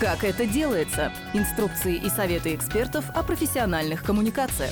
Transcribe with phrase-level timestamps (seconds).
[0.00, 1.12] Как это делается?
[1.34, 4.70] Инструкции и советы экспертов о профессиональных коммуникациях.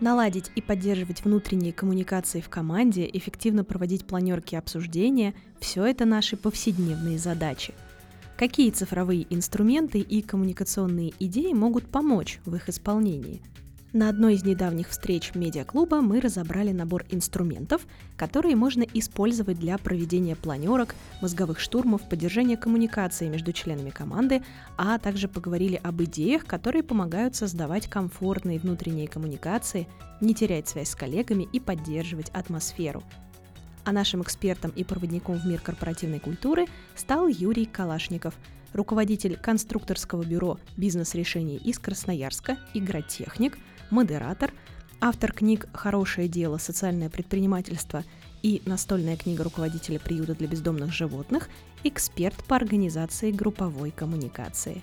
[0.00, 6.38] Наладить и поддерживать внутренние коммуникации в команде, эффективно проводить планерки и обсуждения– все это наши
[6.38, 7.74] повседневные задачи–
[8.36, 13.40] Какие цифровые инструменты и коммуникационные идеи могут помочь в их исполнении?
[13.94, 17.86] На одной из недавних встреч медиаклуба мы разобрали набор инструментов,
[18.18, 24.42] которые можно использовать для проведения планерок, мозговых штурмов, поддержания коммуникации между членами команды,
[24.76, 29.88] а также поговорили об идеях, которые помогают создавать комфортные внутренние коммуникации,
[30.20, 33.02] не терять связь с коллегами и поддерживать атмосферу–
[33.86, 38.34] а нашим экспертом и проводником в мир корпоративной культуры стал Юрий Калашников,
[38.74, 43.56] руководитель конструкторского бюро бизнес-решений из Красноярска, игротехник,
[43.90, 44.52] модератор,
[45.00, 46.58] автор книг «Хорошее дело.
[46.58, 48.02] Социальное предпринимательство»
[48.42, 51.48] и настольная книга руководителя приюта для бездомных животных,
[51.84, 54.82] эксперт по организации групповой коммуникации.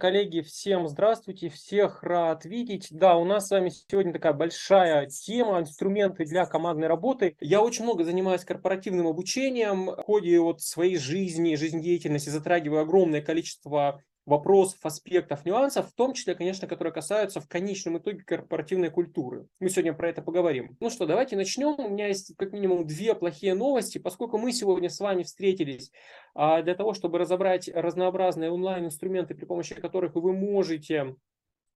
[0.00, 2.88] Коллеги, всем здравствуйте, всех рад видеть.
[2.90, 7.36] Да, у нас с вами сегодня такая большая тема, инструменты для командной работы.
[7.38, 9.88] Я очень много занимаюсь корпоративным обучением.
[9.88, 16.34] В ходе вот своей жизни, жизнедеятельности затрагиваю огромное количество вопросов, аспектов, нюансов, в том числе,
[16.34, 19.46] конечно, которые касаются в конечном итоге корпоративной культуры.
[19.58, 20.76] Мы сегодня про это поговорим.
[20.80, 21.74] Ну что, давайте начнем.
[21.78, 25.90] У меня есть как минимум две плохие новости, поскольку мы сегодня с вами встретились
[26.34, 31.16] а, для того, чтобы разобрать разнообразные онлайн-инструменты, при помощи которых вы можете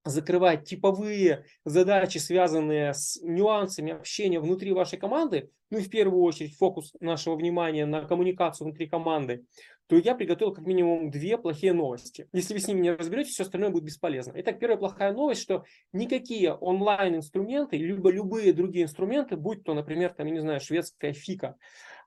[0.05, 6.55] закрывать типовые задачи, связанные с нюансами общения внутри вашей команды, ну и в первую очередь
[6.55, 9.45] фокус нашего внимания на коммуникацию внутри команды,
[9.87, 12.27] то я приготовил как минимум две плохие новости.
[12.33, 14.33] Если вы с ними не разберетесь, все остальное будет бесполезно.
[14.35, 15.63] Итак, первая плохая новость, что
[15.93, 21.55] никакие онлайн-инструменты, либо любые другие инструменты, будь то, например, там, я не знаю, шведская фика,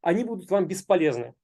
[0.02, 1.34] они будут вам бесполезны.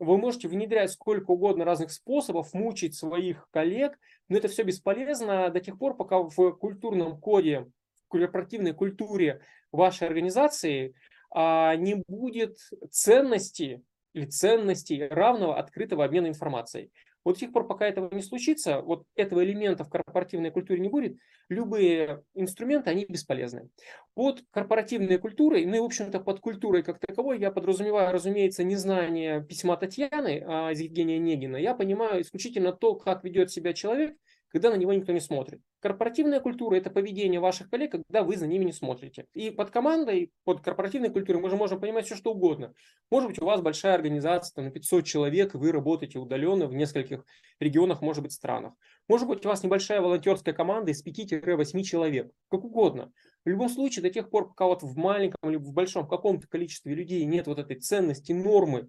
[0.00, 3.96] Вы можете внедрять сколько угодно разных способов, мучить своих коллег,
[4.28, 7.66] но это все бесполезно до тех пор, пока в культурном коде,
[8.06, 10.94] в корпоративной культуре вашей организации
[11.30, 12.58] а, не будет
[12.90, 13.84] ценности
[14.14, 16.90] или ценностей равного открытого обмена информацией.
[17.24, 20.88] Вот до тех пор, пока этого не случится, вот этого элемента в корпоративной культуре не
[20.88, 21.16] будет,
[21.48, 23.70] любые инструменты, они бесполезны.
[24.14, 29.42] Под корпоративной культурой, ну и, в общем-то, под культурой как таковой, я подразумеваю, разумеется, незнание
[29.42, 31.56] письма Татьяны а, из Евгения Негина.
[31.56, 34.16] Я понимаю исключительно то, как ведет себя человек,
[34.54, 35.60] когда на него никто не смотрит.
[35.80, 39.26] Корпоративная культура– это поведение ваших коллег, когда вы за ними не смотрите.
[39.34, 42.72] И под командой, под корпоративной культурой мы же можем понимать все, что угодно.
[43.10, 46.74] Может быть, у вас большая организация там, на 500 человек, и вы работаете удаленно в
[46.74, 47.24] нескольких
[47.58, 48.74] регионах, может быть, странах.
[49.08, 53.10] Может быть, у вас небольшая волонтерская команда из 5-8 человек, как угодно.
[53.44, 56.94] В любом случае, до тех пор, пока вот в маленьком или в большом каком-то количестве
[56.94, 58.88] людей нет вот этой ценности, нормы,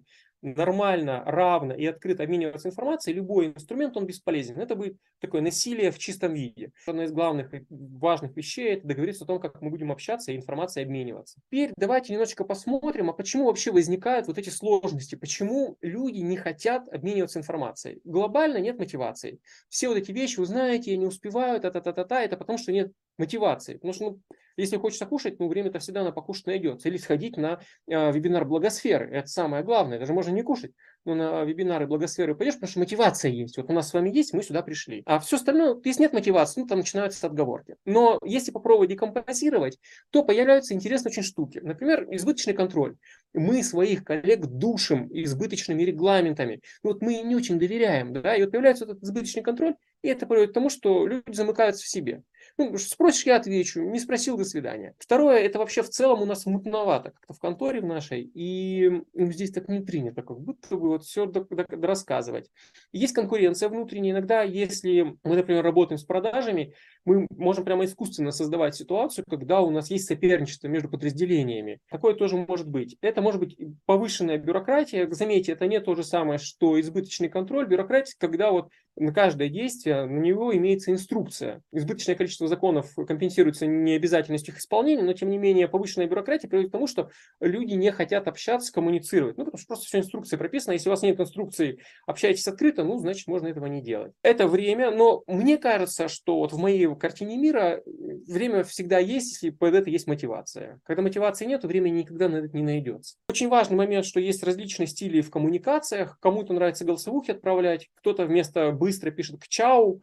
[0.54, 4.58] нормально, равно и открыто обмениваться информацией, любой инструмент, он бесполезен.
[4.58, 6.72] Это будет такое насилие в чистом виде.
[6.86, 10.36] Одна из главных и важных вещей– это договориться о том, как мы будем общаться и
[10.36, 11.40] информацией обмениваться.
[11.46, 16.88] Теперь давайте немножечко посмотрим, а почему вообще возникают вот эти сложности, почему люди не хотят
[16.88, 18.00] обмениваться информацией.
[18.04, 19.40] Глобально нет мотивации.
[19.68, 23.74] Все вот эти вещи, вы знаете, не успевают, та-та-та-та-та, это потому, что нет мотивации.
[23.74, 24.20] Потому что ну,
[24.56, 26.88] если хочется кушать, ну, время-то всегда на покушать найдется.
[26.88, 29.10] Или сходить на э, вебинар благосферы.
[29.10, 29.98] Это самое главное.
[29.98, 30.72] Даже можно не кушать,
[31.04, 33.56] но на вебинары благосферы пойдешь, потому что мотивация есть.
[33.56, 35.02] Вот у нас с вами есть, мы сюда пришли.
[35.06, 37.76] А все остальное, если нет мотивации, ну, там начинаются отговорки.
[37.84, 39.78] Но если попробовать декомпозировать,
[40.10, 41.60] то появляются интересные очень штуки.
[41.62, 42.96] Например, избыточный контроль.
[43.34, 46.60] Мы своих коллег душим избыточными регламентами.
[46.82, 48.12] Ну, вот мы не очень доверяем.
[48.12, 48.34] Да?
[48.34, 51.88] И вот появляется этот избыточный контроль, и это приводит к тому, что люди замыкаются в
[51.88, 52.22] себе.
[52.58, 53.82] Ну, спросишь, я отвечу.
[53.82, 54.94] Не спросил, до свидания.
[54.98, 58.30] Второе, это вообще в целом у нас мутновато как-то в конторе в нашей.
[58.34, 61.30] И здесь так не принято, как будто бы вот все
[61.68, 62.50] рассказывать.
[62.92, 64.12] Есть конкуренция внутренняя.
[64.14, 66.72] Иногда, если мы, например, работаем с продажами,
[67.04, 71.80] мы можем прямо искусственно создавать ситуацию, когда у нас есть соперничество между подразделениями.
[71.90, 72.96] Такое тоже может быть.
[73.02, 75.06] Это может быть повышенная бюрократия.
[75.10, 77.66] Заметьте, это не то же самое, что избыточный контроль.
[77.66, 81.62] Бюрократия, когда вот на каждое действие на него имеется инструкция.
[81.72, 86.72] Избыточное количество законов компенсируется необязательностью их исполнения, но тем не менее повышенная бюрократия приводит к
[86.72, 87.10] тому, что
[87.40, 89.36] люди не хотят общаться, коммуницировать.
[89.36, 90.72] Ну, потому что просто все инструкция прописана.
[90.72, 94.12] Если у вас нет инструкции, общайтесь открыто, ну, значит, можно этого не делать.
[94.22, 97.82] Это время, но мне кажется, что вот в моей картине мира
[98.26, 100.80] время всегда есть, если под это есть мотивация.
[100.84, 103.16] Когда мотивации нет, времени никогда на это не найдется.
[103.28, 106.18] Очень важный момент, что есть различные стили в коммуникациях.
[106.20, 110.00] Кому-то нравится голосовухи отправлять, кто-то вместо быстро пишет к чау,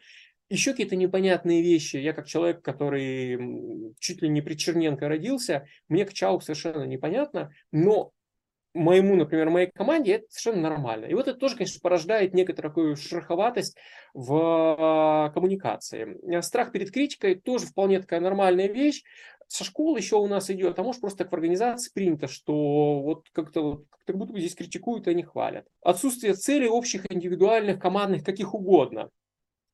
[0.50, 1.96] еще какие-то непонятные вещи.
[1.96, 7.54] Я как человек, который чуть ли не при Черненко родился, мне к чау совершенно непонятно,
[7.72, 8.12] но
[8.74, 11.06] моему, например, моей команде это совершенно нормально.
[11.06, 13.78] И вот это тоже, конечно, порождает некоторую такую шероховатость
[14.14, 16.42] в а, коммуникации.
[16.42, 19.04] Страх перед критикой тоже вполне такая нормальная вещь.
[19.54, 23.28] Со школы еще у нас идет, а может просто так в организации принято, что вот
[23.34, 25.68] как-то как будто бы здесь критикуют, а не хвалят.
[25.84, 29.12] Отсутствие целей общих, индивидуальных, командных, каких угодно.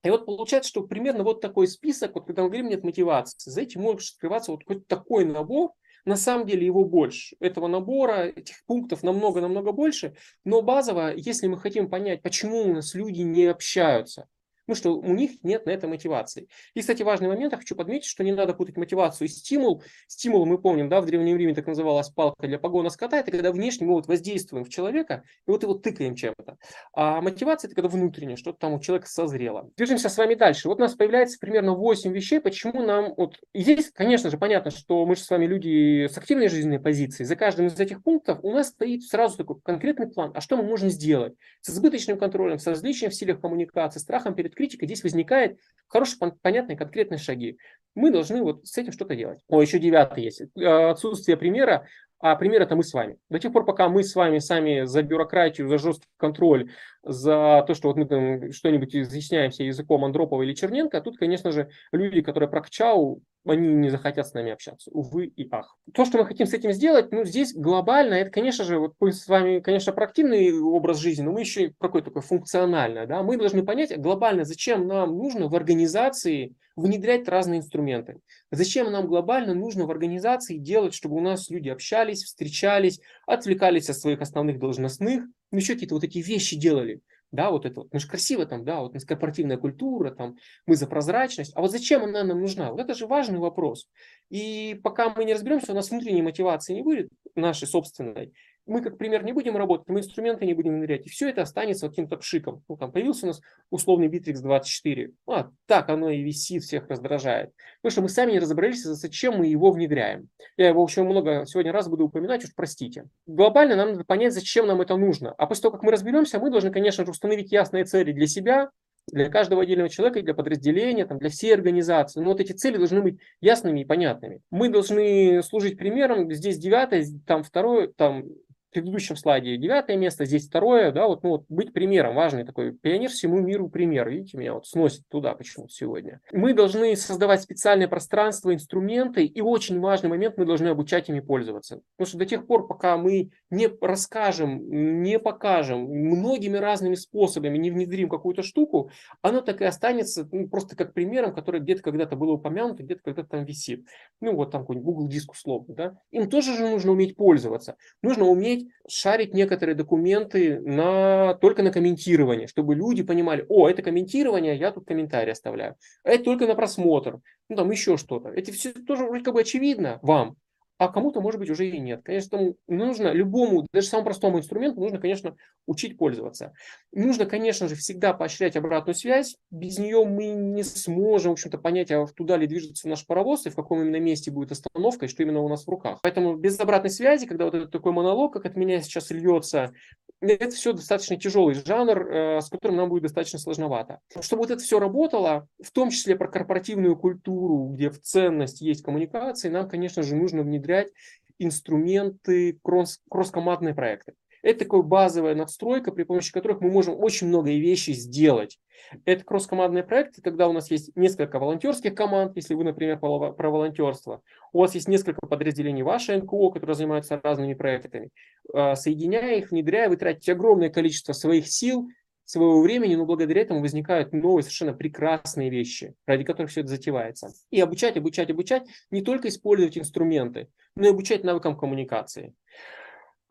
[0.03, 3.61] И вот получается, что примерно вот такой список, вот когда мы говорим нет мотивации, за
[3.61, 5.71] этим может скрываться вот какой-то такой набор,
[6.03, 7.37] на самом деле его больше.
[7.39, 10.13] Этого набора, этих пунктов намного-намного больше.
[10.43, 14.27] Но базово, если мы хотим понять, почему у нас люди не общаются,
[14.69, 16.47] ну что у них нет на это мотивации.
[16.75, 19.83] И, кстати, важный момент, я хочу подметить, что не надо путать мотивацию и стимул.
[20.07, 23.51] Стимул, мы помним, да, в Древнем Риме так называлась палка для погона скота, это когда
[23.51, 26.57] внешне мы вот воздействуем в человека, и вот его тыкаем чем-то.
[26.93, 29.71] А мотивация это когда внутренне, что-то там у человека созрело.
[29.75, 30.67] Движемся с вами дальше.
[30.67, 33.39] Вот у нас появляется примерно 8 вещей, почему нам вот...
[33.53, 37.25] И здесь, конечно же, понятно, что мы же с вами люди с активной жизненной позицией.
[37.25, 40.63] За каждым из этих пунктов у нас стоит сразу такой конкретный план, а что мы
[40.63, 45.57] можем сделать с избыточным контролем, с различием в стилях коммуникации, страхом перед критика, здесь возникает
[45.87, 47.57] хорошие, понятные, конкретные шаги.
[47.95, 49.39] Мы должны вот с этим что-то делать.
[49.47, 50.41] О, еще девятый есть.
[50.57, 51.87] Э, отсутствие примера,
[52.19, 53.17] а пример это мы с вами.
[53.29, 56.71] До тех пор, пока мы с вами сами за бюрократию, за жесткий контроль,
[57.03, 61.69] за то, что вот мы там что-нибудь изъясняемся языком Андропова или Черненко, тут, конечно же,
[61.91, 64.91] люди, которые прокачал, они не захотят с нами общаться.
[64.91, 65.77] Увы и ах.
[65.93, 69.11] То, что мы хотим с этим сделать, ну, здесь глобально, это, конечно же, вот мы
[69.11, 73.23] с вами, конечно, про активный образ жизни, но мы еще и какой такой функциональный, да,
[73.23, 78.19] мы должны понять глобально, зачем нам нужно в организации внедрять разные инструменты.
[78.51, 83.97] Зачем нам глобально нужно в организации делать, чтобы у нас люди общались, встречались, отвлекались от
[83.97, 85.25] своих основных должностных,
[85.57, 87.01] еще какие-то вот эти вещи делали.
[87.31, 90.37] Да, вот это вот, мы же красиво там, да, вот у нас корпоративная культура, там,
[90.65, 91.51] мы за прозрачность.
[91.55, 92.71] А вот зачем она нам нужна?
[92.71, 93.87] Вот это же важный вопрос.
[94.29, 98.33] И пока мы не разберемся, у нас внутренней мотивации не будет, нашей собственной,
[98.65, 101.89] мы как пример не будем работать, мы инструменты не будем внедрять, и все это останется
[101.89, 102.63] каким-то пшиком.
[102.67, 105.11] Ну, там появился у нас условный Bittrex 24.
[105.27, 107.51] А, так оно и висит, всех раздражает.
[107.81, 110.29] Потому что мы сами не разобрались, зачем мы его внедряем.
[110.57, 113.05] Я его, общем, много сегодня раз буду упоминать, уж простите.
[113.25, 115.33] Глобально нам надо понять, зачем нам это нужно.
[115.37, 118.69] А после того, как мы разберемся, мы должны, конечно же, установить ясные цели для себя,
[119.11, 122.19] для каждого отдельного человека, для подразделения, там, для всей организации.
[122.19, 124.41] Но вот эти цели должны быть ясными и понятными.
[124.51, 126.31] Мы должны служить примером.
[126.31, 128.25] Здесь девятое, там второе, там
[128.71, 133.09] предыдущем слайде девятое место, здесь второе, да, вот, ну, вот быть примером, важный такой пионер
[133.09, 136.21] всему миру пример, видите, меня вот сносит туда почему-то сегодня.
[136.31, 141.81] Мы должны создавать специальное пространство, инструменты, и очень важный момент, мы должны обучать ими пользоваться.
[141.97, 147.71] Потому что до тех пор, пока мы не расскажем, не покажем многими разными способами, не
[147.71, 152.33] внедрим какую-то штуку, оно так и останется ну, просто как примером, который где-то когда-то было
[152.33, 153.85] упомянуто, где-то когда-то там висит.
[154.21, 155.97] Ну, вот там какой-нибудь Google диск условно, да.
[156.11, 157.75] Им тоже же нужно уметь пользоваться.
[158.01, 163.81] Нужно уметь уметь шарить некоторые документы на, только на комментирование, чтобы люди понимали, о, это
[163.81, 165.75] комментирование, я тут комментарий оставляю.
[166.03, 167.19] А это только на просмотр,
[167.49, 168.29] ну там еще что-то.
[168.29, 170.35] Это все тоже вроде как бы очевидно вам,
[170.79, 172.01] а кому-то, может быть, уже и нет.
[172.03, 175.35] Конечно, нужно любому, даже самому простому инструменту, нужно, конечно,
[175.67, 176.53] учить пользоваться.
[176.93, 179.35] Нужно, конечно же, всегда поощрять обратную связь.
[179.51, 183.49] Без нее мы не сможем, в общем-то, понять, а туда ли движется наш паровоз, и
[183.49, 185.99] в каком именно месте будет остановка, и что именно у нас в руках.
[186.01, 189.73] Поэтому без обратной связи, когда вот этот такой монолог, как от меня сейчас льется,
[190.21, 193.99] это все достаточно тяжелый жанр, э, с которым нам будет достаточно сложновато.
[194.21, 198.83] Чтобы вот это все работало, в том числе про корпоративную культуру, где в ценность есть
[198.83, 200.89] коммуникации, нам, конечно же, нужно внедрять
[201.37, 204.13] инструменты кросс- кросс-командные проекты.
[204.41, 208.59] Это такая базовая надстройка, при помощи которых мы можем очень много вещей сделать.
[209.05, 214.21] Это кросс-командные проекты, когда у нас есть несколько волонтерских команд, если вы, например, про волонтерство.
[214.53, 218.09] У вас есть несколько подразделений вашей НКО, которые занимаются разными проектами.
[218.53, 221.89] А, соединяя их, внедряя, вы тратите огромное количество своих сил,
[222.29, 227.31] своего времени, но благодаря этому возникают новые совершенно прекрасные вещи, ради которых все это затевается.
[227.49, 232.35] И обучать, обучать, обучать, не только использовать инструменты, но и обучать навыкам коммуникации.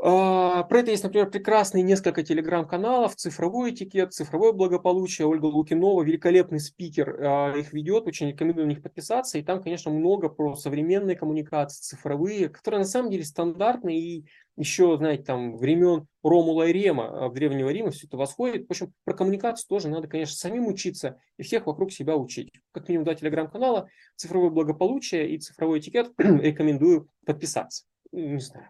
[0.01, 5.27] А, про это есть, например, прекрасные несколько телеграм-каналов, цифровой этикет, цифровое благополучие.
[5.27, 9.39] Ольга Лукинова, великолепный спикер, а, их ведет, очень рекомендую на них подписаться.
[9.39, 14.27] И там, конечно, много про современные коммуникации, цифровые, которые на самом деле стандартные и
[14.57, 18.69] еще, знаете, там времен Ромула и Рема, а, в Древнего Рима все это восходит.
[18.69, 22.53] В общем, про коммуникацию тоже надо, конечно, самим учиться и всех вокруг себя учить.
[22.71, 27.85] Как минимум два телеграм-канала, цифровое благополучие и цифровой этикет рекомендую подписаться.
[28.13, 28.69] Не знаю,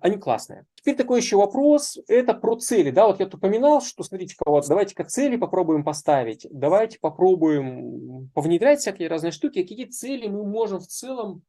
[0.00, 0.66] они классные.
[0.74, 2.90] Теперь такой еще вопрос, это про цели.
[2.90, 8.80] Да, вот я тут упоминал, что, смотрите-ка, вот давайте-ка цели попробуем поставить, давайте попробуем повнедрять
[8.80, 11.42] всякие разные штуки, какие цели мы можем в целом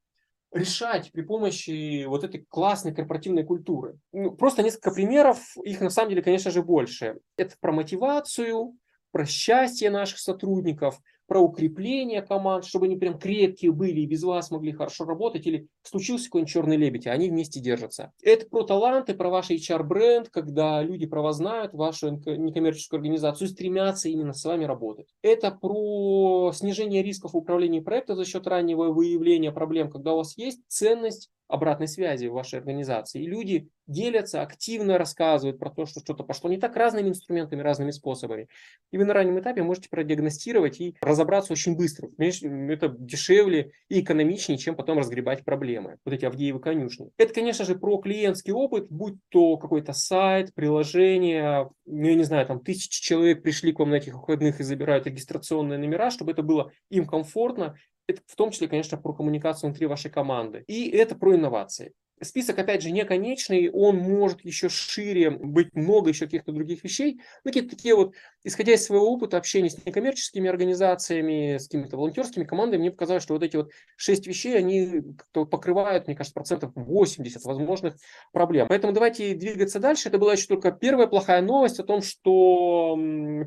[0.52, 3.98] решать при помощи вот этой классной корпоративной культуры.
[4.12, 7.20] Ну, просто несколько примеров, их на самом деле, конечно же, больше.
[7.38, 8.76] Это про мотивацию,
[9.12, 11.00] про счастье наших сотрудников,
[11.32, 15.66] про укрепление команд, чтобы они прям крепкие были и без вас могли хорошо работать, или
[15.82, 18.12] случился какой-нибудь черный лебедь, а они вместе держатся.
[18.22, 23.52] Это про таланты, про ваш HR-бренд, когда люди про вас знают, вашу некоммерческую организацию, и
[23.52, 25.08] стремятся именно с вами работать.
[25.22, 30.60] Это про снижение рисков управления проекта за счет раннего выявления проблем, когда у вас есть
[30.68, 33.22] ценность обратной связи в вашей организации.
[33.22, 37.92] И люди делятся, активно рассказывают про то, что что-то пошло не так разными инструментами, разными
[37.92, 38.48] способами.
[38.92, 42.10] И вы на раннем этапе можете продиагностировать и разобраться очень быстро.
[42.18, 45.98] Это дешевле и экономичнее, чем потом разгребать проблемы.
[46.06, 47.12] Вот эти Авдеевы конюшни.
[47.18, 52.46] Это, конечно же, про клиентский опыт, будь то какой-то сайт, приложение, ну, я не знаю,
[52.46, 56.44] там тысячи человек пришли к вам на этих выходных и забирают регистрационные номера, чтобы это
[56.44, 57.76] было им комфортно,
[58.12, 60.64] это в том числе, конечно, про коммуникацию внутри вашей команды.
[60.68, 61.94] И это про инновации.
[62.24, 67.20] Список, опять же, не конечный, он может еще шире быть много еще каких-то других вещей.
[67.44, 72.44] Ну, какие-то такие вот, исходя из своего опыта общения с некоммерческими организациями, с какими-то волонтерскими
[72.44, 75.02] командами, мне показалось, что вот эти вот шесть вещей, они
[75.34, 77.96] покрывают, мне кажется, процентов 80 возможных
[78.32, 78.68] проблем.
[78.68, 80.10] Поэтому давайте двигаться дальше.
[80.10, 82.98] Это была еще только первая плохая новость о том, что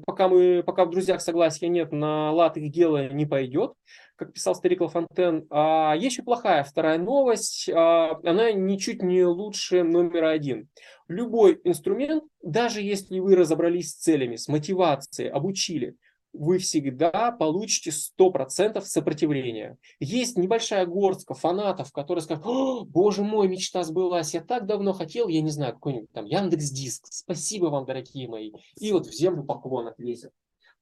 [0.07, 3.73] пока мы, пока в друзьях согласия нет, на лад их дело не пойдет
[4.17, 5.47] как писал старик Лафонтен.
[5.51, 10.69] А еще плохая вторая новость, а, она ничуть не лучше номера один.
[11.09, 15.97] Любой инструмент, даже если вы разобрались с целями, с мотивацией, обучили,
[16.33, 19.77] вы всегда получите 100% сопротивления.
[20.01, 25.41] Есть небольшая горстка фанатов, которые скажут, боже мой, мечта сбылась, я так давно хотел, я
[25.41, 28.53] не знаю, какой-нибудь там Яндекс Диск, спасибо вам, дорогие мои.
[28.77, 30.33] И вот в землю поклон отвесят.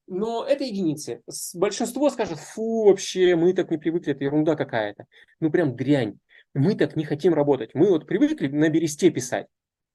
[0.07, 1.23] Но это единицы.
[1.55, 5.07] Большинство скажет, фу, вообще, мы так не привыкли, это ерунда какая-то.
[5.41, 6.19] Ну, прям дрянь.
[6.55, 7.71] Мы так не хотим работать.
[7.75, 9.47] Мы вот привыкли на бересте писать,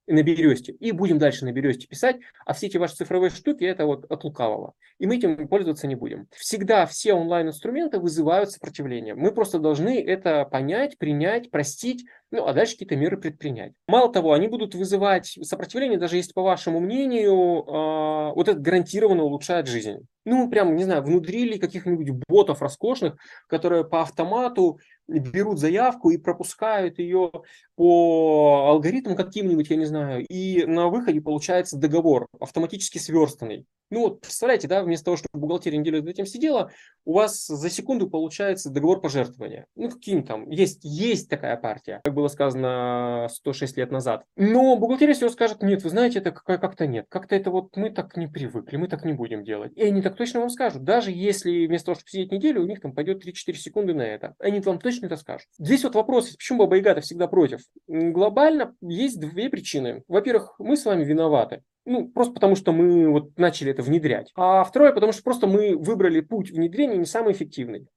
[0.08, 3.86] на бересте, и будем дальше на бересте писать, а все эти ваши цифровые штуки, это
[3.86, 4.74] вот от лукавого.
[4.98, 6.28] И мы этим пользоваться не будем.
[6.32, 9.14] Всегда все онлайн-инструменты вызывают сопротивление.
[9.14, 13.72] Мы просто должны это понять, принять, простить, ну, а дальше какие-то меры предпринять.
[13.86, 19.22] Мало того, они будут вызывать сопротивление, даже если, по вашему мнению, э, вот это гарантированно
[19.22, 20.06] улучшает жизнь.
[20.26, 23.16] Ну, прям, не знаю, внудрили каких-нибудь ботов роскошных,
[23.46, 27.32] которые по автомату берут заявку и пропускают ее
[27.76, 33.64] по алгоритму каким-нибудь, я не знаю, и на выходе получается договор автоматически сверстанный.
[33.90, 36.70] Ну вот, представляете, да, вместо того, чтобы бухгалтерия неделю над этим сидела,
[37.06, 39.66] у вас за секунду получается договор пожертвования.
[39.76, 44.24] Ну, каким там, есть, есть такая партия, как было сказано 106 лет назад.
[44.36, 48.16] Но бухгалтерия все скажет, нет, вы знаете, это как-то нет, как-то это вот мы так
[48.16, 49.72] не привыкли, мы так не будем делать.
[49.74, 52.80] И они так точно вам скажут, даже если вместо того, чтобы сидеть неделю, у них
[52.80, 54.34] там пойдет 3-4 секунды на это.
[54.38, 55.48] Они вам точно это скажут.
[55.58, 57.60] Здесь вот вопрос, почему Баба всегда против?
[57.86, 60.02] Глобально есть две причины.
[60.08, 61.62] Во-первых, мы с вами виноваты.
[61.88, 64.30] Ну, просто потому что мы вот начали это внедрять.
[64.36, 67.88] А второе, потому что просто мы выбрали путь внедрения не самый эффективный.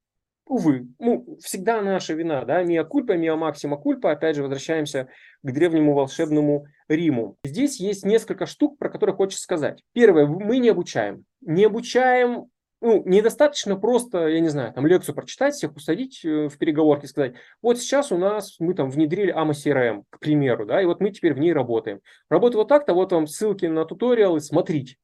[0.46, 5.08] Увы, ну, всегда наша вина, да, миа кульпа, миа максима кульпа, опять же, возвращаемся
[5.42, 7.36] к древнему волшебному Риму.
[7.44, 9.82] Здесь есть несколько штук, про которые хочется сказать.
[9.92, 11.24] Первое, мы не обучаем.
[11.42, 12.46] Не обучаем
[12.82, 17.34] ну, недостаточно просто, я не знаю, там лекцию прочитать, всех усадить э, в переговорке сказать,
[17.62, 21.10] вот сейчас у нас, мы там внедрили AMA CRM, к примеру, да, и вот мы
[21.10, 22.00] теперь в ней работаем.
[22.28, 24.96] Работает вот так-то, вот вам ссылки на туториалы, смотрите.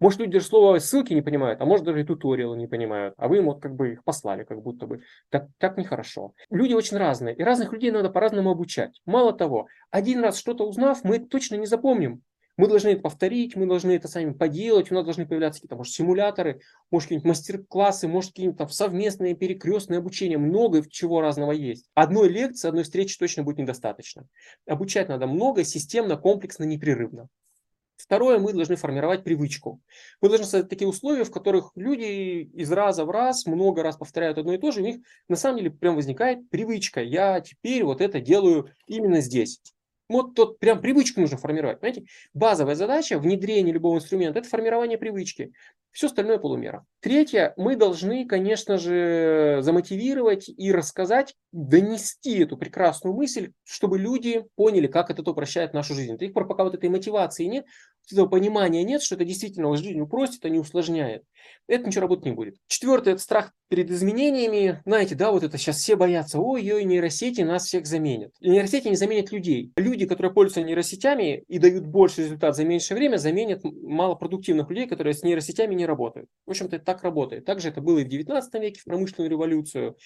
[0.00, 3.28] Может, люди даже слово ссылки не понимают, а может, даже и туториалы не понимают, а
[3.28, 5.02] вы им вот как бы их послали, как будто бы.
[5.30, 6.32] Так, так нехорошо.
[6.50, 9.00] Люди очень разные, и разных людей надо по-разному обучать.
[9.04, 12.22] Мало того, один раз что-то узнав, мы точно не запомним.
[12.56, 15.92] Мы должны это повторить, мы должны это сами поделать, у нас должны появляться какие-то, может,
[15.92, 16.60] симуляторы,
[16.90, 21.90] может, какие-нибудь мастер-классы, может, какие-нибудь там совместные перекрестные обучения, много чего разного есть.
[21.94, 24.26] Одной лекции, одной встречи точно будет недостаточно.
[24.66, 27.28] Обучать надо много, системно, комплексно, непрерывно.
[27.96, 29.80] Второе, мы должны формировать привычку.
[30.20, 34.38] Мы должны создать такие условия, в которых люди из раза в раз, много раз повторяют
[34.38, 34.96] одно и то же, у них
[35.28, 37.02] на самом деле прям возникает привычка.
[37.02, 39.60] Я теперь вот это делаю именно здесь.
[40.08, 41.80] Вот тут прям привычку нужно формировать.
[41.80, 42.06] Понимаете?
[42.32, 45.52] Базовая задача внедрения любого инструмента– это формирование привычки.
[45.90, 46.84] Все остальное полумера.
[47.00, 54.88] Третье, мы должны, конечно же, замотивировать и рассказать, донести эту прекрасную мысль, чтобы люди поняли,
[54.88, 56.18] как это упрощает нашу жизнь.
[56.18, 57.64] Тех пор, пока вот этой мотивации нет,
[58.12, 61.24] этого понимания нет, что это действительно жизнь упростит, а не усложняет,
[61.68, 62.56] это ничего работать не будет.
[62.68, 64.80] Четвертое– это страх перед изменениями.
[64.84, 68.32] Знаете, да, вот это сейчас все боятся, ой-ой, нейросети нас всех заменят.
[68.40, 69.72] И нейросети не заменят людей.
[69.76, 75.14] Люди, которые пользуются нейросетями и дают больше результат за меньшее время, заменят малопродуктивных людей, которые
[75.14, 76.28] с нейросетями не работают.
[76.46, 77.44] В общем-то, это так работает.
[77.44, 79.96] Также это было и в 19 веке, в промышленную революцию.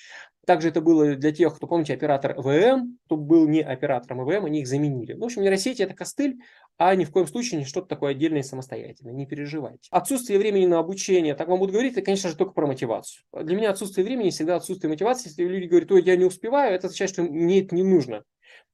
[0.46, 4.60] Также это было для тех, кто, помните, оператор ВМ, кто был не оператором ВМ, они
[4.60, 5.12] их заменили.
[5.12, 6.38] В общем, нейросети– это костыль,
[6.82, 9.12] а ни в коем случае не что-то такое отдельное и самостоятельное.
[9.12, 9.86] Не переживайте.
[9.90, 13.22] Отсутствие времени на обучение, так вам будут говорить, это, конечно же, только про мотивацию.
[13.34, 15.28] Для меня отсутствие времени всегда отсутствие мотивации.
[15.28, 18.24] Если люди говорят, ой, я не успеваю, это означает, что мне это не нужно.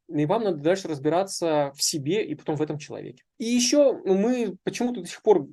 [0.09, 3.23] И вам надо дальше разбираться в себе и потом в этом человеке.
[3.39, 5.47] И еще мы почему-то до сих пор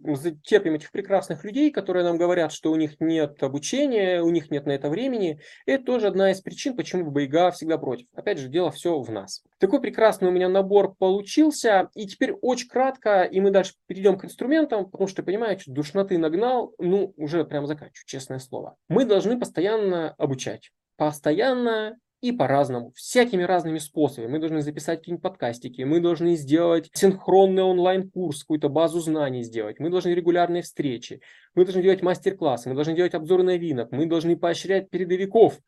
[0.43, 4.65] терпим этих прекрасных людей, которые нам говорят, что у них нет обучения, у них нет
[4.65, 5.39] на это времени.
[5.65, 8.07] Это тоже одна из причин, почему БИГА всегда против.
[8.13, 9.43] Опять же, дело все в нас.
[9.59, 11.89] Такой прекрасный у меня набор получился.
[11.95, 16.73] И теперь очень кратко, и мы дальше перейдем к инструментам, потому что, понимаете, душноты нагнал,
[16.77, 18.77] ну, уже прям заканчиваю, честное слово.
[18.87, 24.31] Мы должны постоянно обучать постоянно и по-разному, всякими разными способами.
[24.31, 29.89] Мы должны записать какие-нибудь подкастики, мы должны сделать синхронный онлайн-курс, какую-то базу знаний сделать, мы
[29.89, 31.19] должны регулярные встречи,
[31.53, 35.59] мы должны делать мастер-классы, мы должны делать обзоры новинок, мы должны поощрять передовиков,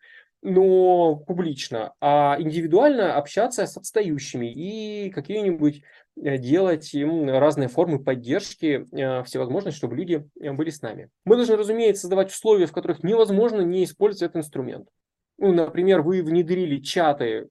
[0.41, 5.81] но публично, а индивидуально общаться с отстающими и какие-нибудь
[6.23, 11.09] э, делать им разные формы поддержки э, всевозможной, чтобы люди э, были с нами.
[11.25, 14.87] Мы должны, разумеется, создавать условия, в которых невозможно не использовать этот инструмент
[15.37, 17.49] ну, например, вы внедрили чаты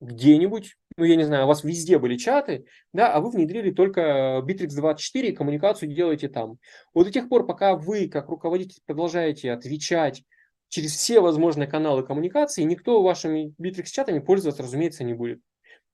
[0.00, 4.42] где-нибудь, ну, я не знаю, у вас везде были чаты, да, а вы внедрили только
[4.44, 6.58] Bittrex24 и коммуникацию делаете там.
[6.92, 10.24] Вот до тех пор, пока вы, как руководитель, продолжаете отвечать
[10.68, 15.40] через все возможные каналы коммуникации, никто вашими Bittrex-чатами пользоваться, разумеется, не будет.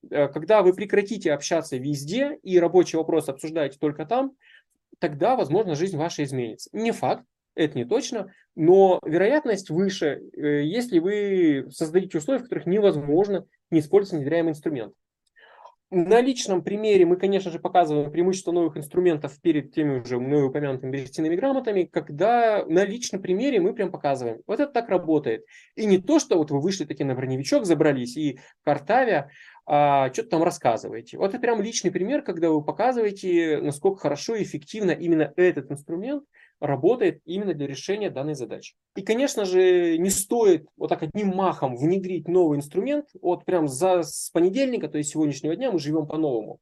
[0.09, 4.31] Э, когда вы прекратите общаться везде и рабочий вопрос обсуждаете только там,
[4.99, 6.69] тогда, возможно, жизнь ваша изменится.
[6.73, 7.23] Не факт,
[7.55, 13.79] это не точно, но вероятность выше, э, если вы создадите условия, в которых невозможно не
[13.79, 14.93] использовать внедряемый инструмент.
[15.91, 20.91] На личном примере мы, конечно же, показываем преимущество новых инструментов перед теми уже мной упомянутыми
[20.91, 25.45] берестяными грамотами, когда на личном примере мы прям показываем, вот это так работает.
[25.75, 29.31] И не то, что вот вы вышли таки на броневичок, забрались и картавя,
[29.65, 31.17] а, что-то там рассказываете.
[31.17, 36.25] Вот это прям личный пример, когда вы показываете, насколько хорошо и эффективно именно этот инструмент
[36.59, 38.75] работает именно для решения данной задачи.
[38.95, 43.05] И, конечно же, не стоит вот так одним махом внедрить новый инструмент.
[43.21, 46.59] Вот прям за, с понедельника, то есть сегодняшнего дня мы живем по-новому.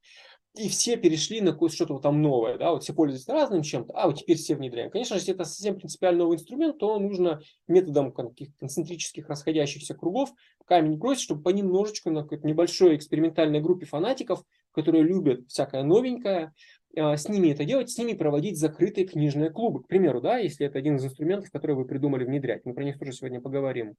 [0.55, 4.17] И все перешли на что-то там новое, да, вот все пользуются разным чем-то, а вот
[4.17, 4.89] теперь все внедряем.
[4.89, 10.31] Конечно же, если это совсем принципиально новый инструмент, то нужно методом каких-то концентрических расходящихся кругов
[10.65, 16.53] камень бросить, чтобы понемножечку на какой-то небольшой экспериментальной группе фанатиков, которые любят всякое новенькое,
[16.95, 20.80] с ними это делать, с ними проводить закрытые книжные клубы, к примеру, да, если это
[20.80, 22.65] один из инструментов, которые вы придумали внедрять.
[22.65, 23.95] Мы про них тоже сегодня поговорим.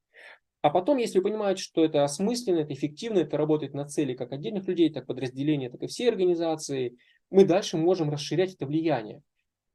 [0.63, 4.33] А потом, если вы понимаете, что это осмысленно, это эффективно, это работает на цели как
[4.33, 6.97] отдельных людей, так подразделения, так и всей организации,
[7.31, 9.23] мы дальше можем расширять это влияние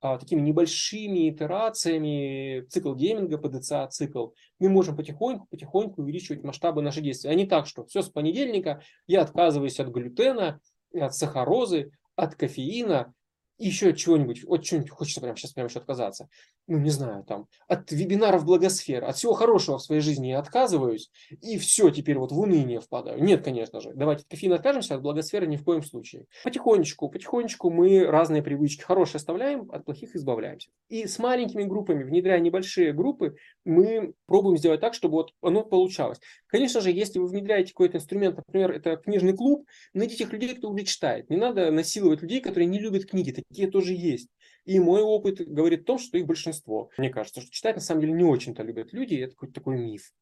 [0.03, 7.03] а, такими небольшими итерациями, цикл гейминга, ПДЦА цикл, мы можем потихоньку, потихоньку увеличивать масштабы наших
[7.03, 7.31] действий.
[7.31, 10.59] А не так, что все с понедельника я отказываюсь от глютена,
[10.93, 13.13] от сахарозы, от кофеина,
[13.57, 16.29] еще от чего-нибудь, вот что-нибудь хочется прямо сейчас прямо еще отказаться
[16.67, 21.11] ну не знаю, там, от вебинаров благосферы, от всего хорошего в своей жизни я отказываюсь,
[21.41, 23.21] и все, теперь вот в уныние впадаю.
[23.21, 23.91] Нет, конечно же.
[23.93, 26.25] Давайте от кофеина откажемся, от благосферы ни в коем случае.
[26.43, 30.69] Потихонечку, потихонечку мы разные привычки хорошие оставляем, от плохих избавляемся.
[30.87, 33.35] И с маленькими группами, внедряя небольшие группы,
[33.65, 36.19] мы пробуем сделать так, чтобы вот оно получалось.
[36.47, 40.69] Конечно же, если вы внедряете какой-то инструмент, например, это книжный клуб, найдите тех людей, кто
[40.69, 41.29] уже читает.
[41.29, 43.31] Не надо насиловать людей, которые не любят книги.
[43.49, 44.29] Такие тоже есть.
[44.65, 46.89] И мой опыт говорит о том, что их большинство.
[46.97, 49.77] Мне кажется, что читать на самом деле не очень-то любят люди, и это какой-то такой
[49.77, 50.13] миф.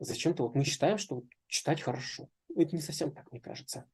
[0.00, 2.28] Зачем-то вот мы считаем, что читать хорошо.
[2.56, 3.86] Это не совсем так, мне кажется.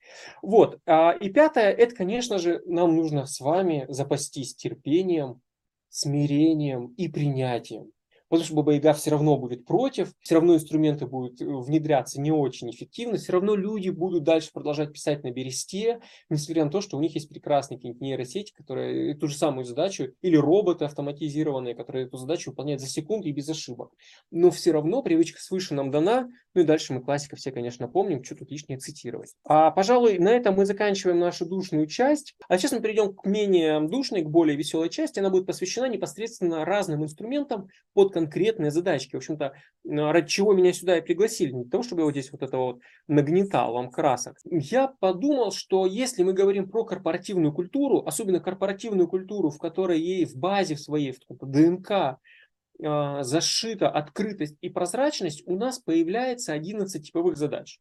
[0.42, 0.80] Вот.
[0.86, 5.40] А, и пятое, это, конечно же, нам нужно с вами запастись терпением,
[5.88, 7.90] смирением и принятием.
[8.30, 12.30] Потому что Баба Яга все равно будет против, все равно инструменты будут э, внедряться не
[12.30, 16.96] очень эффективно, все равно люди будут дальше продолжать писать на бересте, несмотря на то, что
[16.96, 22.06] у них есть прекрасные какие-нибудь нейросети, которые ту же самую задачу, или роботы автоматизированные, которые
[22.06, 23.92] эту задачу выполняют за секунду и без ошибок.
[24.30, 28.22] Но все равно привычка свыше нам дана, ну и дальше мы классика все, конечно, помним,
[28.22, 29.34] что тут лишнее цитировать.
[29.44, 32.36] А, пожалуй, на этом мы заканчиваем нашу душную часть.
[32.48, 35.18] А сейчас мы перейдем к менее душной, к более веселой части.
[35.18, 39.14] Она будет посвящена непосредственно разным инструментам под конкретные задачки.
[39.14, 39.54] В общем-то,
[39.84, 41.52] ради чего меня сюда и пригласили.
[41.52, 44.36] Не того, чтобы я вот здесь вот это вот нагнетал вам красок.
[44.44, 50.26] Я подумал, что если мы говорим про корпоративную культуру, особенно корпоративную культуру, в которой ей
[50.26, 52.18] в базе в своей, в ДНК
[52.82, 57.80] а, зашита открытость и прозрачность, у нас появляется 11 типовых задач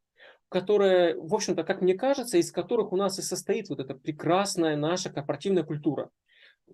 [0.51, 4.75] которые, в общем-то, как мне кажется, из которых у нас и состоит вот эта прекрасная
[4.75, 6.09] наша корпоративная культура.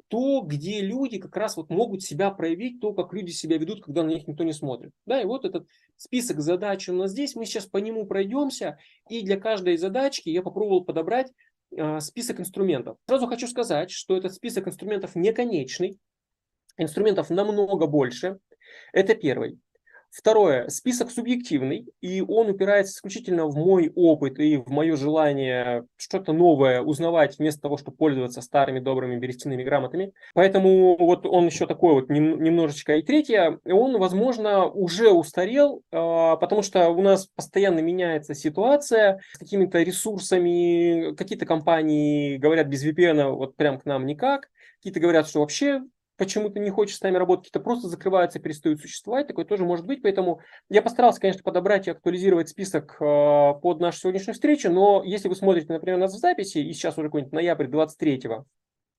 [0.07, 4.03] То, где люди как раз вот могут себя проявить, то, как люди себя ведут, когда
[4.03, 4.91] на них никто не смотрит.
[5.05, 8.77] Да, и вот этот список задач у нас здесь, мы сейчас по нему пройдемся,
[9.09, 11.31] и для каждой задачки я попробовал подобрать
[11.75, 12.97] э, список инструментов.
[13.07, 15.99] Сразу хочу сказать, что этот список инструментов не конечный,
[16.77, 18.39] инструментов намного больше.
[18.93, 19.59] Это первый.
[20.15, 26.31] Второе, список субъективный, и он упирается исключительно в мой опыт и в мое желание что-то
[26.31, 30.13] новое узнавать, вместо того, чтобы пользоваться старыми добрыми берестяными грамотами.
[30.33, 32.95] Поэтому вот он еще такой вот немножечко.
[32.95, 39.37] И третье, он, возможно, уже устарел, а, потому что у нас постоянно меняется ситуация с
[39.37, 44.47] какими-то ресурсами, какие-то компании говорят без VPN вот прям к нам никак,
[44.79, 45.81] какие-то говорят, что вообще
[46.17, 50.01] почему-то не хочет с нами работать, какие-то просто закрываются, перестают существовать, такое тоже может быть,
[50.01, 55.27] поэтому я постарался, конечно, подобрать и актуализировать список э, под нашу сегодняшнюю встречу, но если
[55.27, 58.45] вы смотрите, например, нас в записи, и сейчас уже какой-нибудь ноябрь 23-го,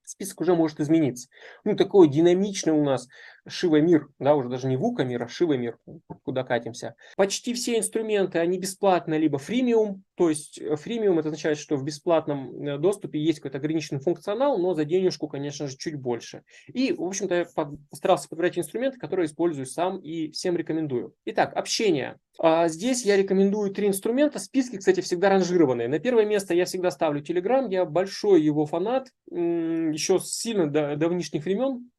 [0.09, 1.29] список уже может измениться.
[1.65, 3.09] Ну, такой динамичный у нас
[3.49, 5.79] Шива мир, да, уже даже не Вука мир, а Шива мир,
[6.25, 6.95] куда катимся.
[7.17, 11.85] Почти все инструменты, они бесплатно, либо фримиум, то есть э, фримиум это означает, что в
[11.85, 16.43] бесплатном э, доступе есть какой-то ограниченный функционал, но за денежку, конечно же, чуть больше.
[16.67, 17.47] И, в общем-то, я
[17.91, 21.15] постарался подобрать инструменты, которые использую сам и всем рекомендую.
[21.25, 22.19] Итак, общение.
[22.39, 24.39] А здесь я рекомендую три инструмента.
[24.39, 25.89] Списки, кстати, всегда ранжированные.
[25.89, 27.67] На первое место я всегда ставлю Telegram.
[27.71, 31.91] Я большой его фанат, еще сильно до давнишних времен.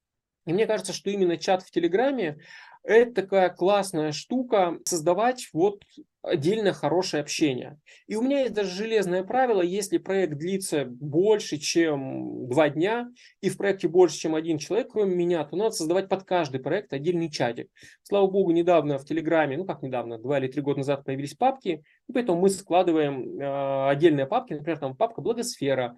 [0.46, 2.40] И мне кажется, что именно чат в Телеграме–
[2.88, 5.84] это такая классная штука создавать вот
[6.22, 7.78] отдельно хорошее общение.
[8.08, 13.10] И у меня есть даже железное правило, если проект длится больше, чем два дня,
[13.42, 16.94] и в проекте больше, чем один человек, кроме меня, то надо создавать под каждый проект
[16.94, 17.70] отдельный чатик.
[18.04, 21.84] Слава богу, недавно в Телеграме, ну как недавно, два или три года назад появились папки,
[22.08, 25.96] и поэтому мы складываем э, отдельные папки, например, там папка «Благосфера»,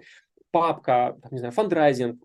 [0.51, 2.19] папка, там, не знаю, фандрайзинг,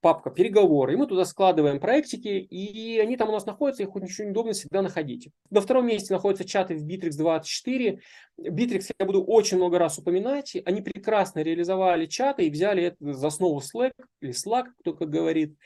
[0.00, 4.30] папка переговоры, и мы туда складываем проектики, и они там у нас находятся, их очень
[4.30, 5.28] удобно всегда находить.
[5.50, 8.00] На втором месте находятся чаты в Bittrex24.
[8.40, 10.56] Bittrex я буду очень много раз упоминать.
[10.64, 15.56] Они прекрасно реализовали чаты и взяли это за основу Slack или Slack, кто как говорит.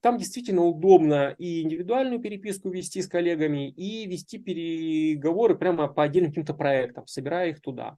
[0.00, 6.32] Там действительно удобно и индивидуальную переписку вести с коллегами, и вести переговоры прямо по отдельным
[6.32, 7.96] каким-то проектам, собирая их туда.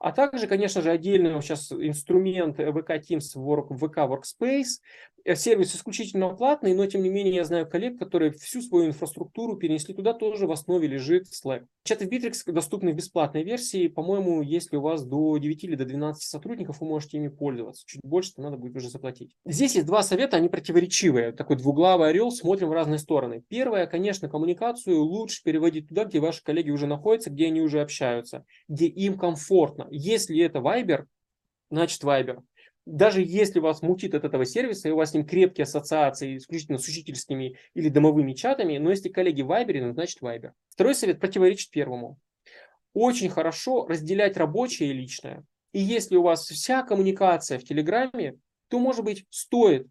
[0.00, 4.80] А также, конечно же, отдельный сейчас инструмент VK Teams Work, VK Workspace.
[5.26, 9.56] Э, сервис исключительно платный, но тем не менее я знаю коллег, которые всю свою инфраструктуру
[9.56, 11.64] перенесли туда, тоже в основе лежит Slack.
[11.82, 13.65] Чаты в Bittrex доступны в бесплатной версии.
[13.94, 17.84] По-моему, если у вас до 9 или до 12 сотрудников, вы можете ими пользоваться.
[17.86, 19.34] Чуть больше, то надо будет уже заплатить.
[19.44, 21.32] Здесь есть два совета, они противоречивые.
[21.32, 23.42] Такой двуглавый орел, смотрим в разные стороны.
[23.48, 28.44] Первое, конечно, коммуникацию лучше переводить туда, где ваши коллеги уже находятся, где они уже общаются,
[28.68, 29.86] где им комфортно.
[29.90, 31.04] Если это Viber,
[31.70, 32.42] значит Viber
[32.86, 36.78] даже если вас мутит от этого сервиса, и у вас с ним крепкие ассоциации исключительно
[36.78, 40.52] с учительскими или домовыми чатами, но если коллеги в Viber, ну, значит Viber.
[40.70, 42.18] Второй совет противоречит первому.
[42.96, 45.44] Очень хорошо разделять рабочее и личное.
[45.72, 49.86] И если у вас вся коммуникация в Телеграме, то, может быть, стоит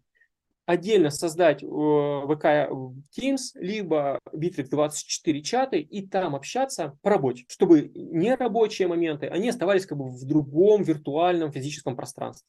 [0.64, 2.68] отдельно создать VK э,
[3.16, 9.50] Teams, либо Bittrex 24 чаты и там общаться по работе, чтобы не рабочие моменты, они
[9.50, 12.48] оставались как бы в другом виртуальном физическом пространстве.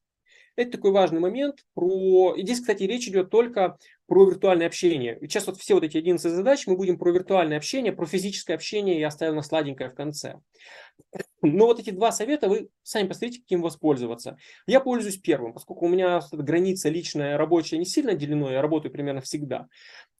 [0.55, 1.59] Это такой важный момент.
[1.75, 2.33] Про...
[2.33, 5.17] И здесь, кстати, речь идет только про виртуальное общение.
[5.19, 8.55] И сейчас вот все вот эти 11 задач мы будем про виртуальное общение, про физическое
[8.55, 10.39] общение я оставил на сладенькое в конце.
[11.41, 14.37] Но вот эти два совета вы сами посмотрите, каким воспользоваться.
[14.65, 19.21] Я пользуюсь первым, поскольку у меня граница личная рабочая не сильно отделена, я работаю примерно
[19.21, 19.67] всегда,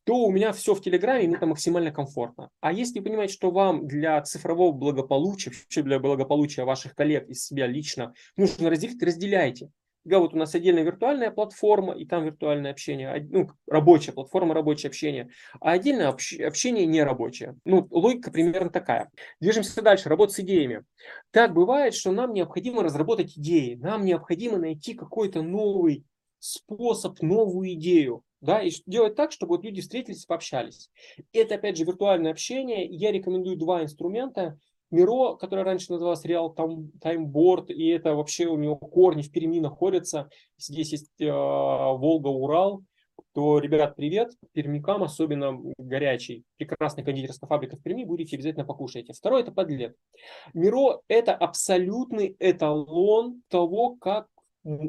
[0.04, 2.50] то у меня все в Телеграме, и мне там максимально комфортно.
[2.62, 7.34] А если вы понимаете, что вам для цифрового благополучия, вообще для благополучия ваших коллег и
[7.34, 9.70] себя лично нужно разделить, разделяйте.
[10.08, 14.88] Да, вот у нас отдельная виртуальная платформа, и там виртуальное общение, ну, рабочая платформа, рабочее
[14.88, 17.58] общение, а отдельное общение нерабочее.
[17.66, 19.12] Ну, логика примерно такая.
[19.42, 20.86] Движемся дальше, работа с идеями.
[21.32, 26.06] Так бывает, что нам необходимо разработать идеи, нам необходимо найти какой-то новый
[26.40, 30.90] способ, новую идею да, и делать так, чтобы вот люди встретились и пообщались.
[31.34, 32.86] Это, опять же, виртуальное общение.
[32.86, 34.58] Я рекомендую два инструмента.
[34.90, 40.30] Миро, который раньше назывался Real Timeboard, и это вообще у него корни в Перми находятся.
[40.58, 42.84] Здесь есть э, Волга, Урал.
[43.34, 49.14] То, ребят, привет, пермякам, особенно горячий, прекрасная кондитерская фабрика в Перми, будете обязательно покушайте.
[49.14, 49.96] Второе– это подлет.
[50.54, 54.28] Миро– это абсолютный эталон того, как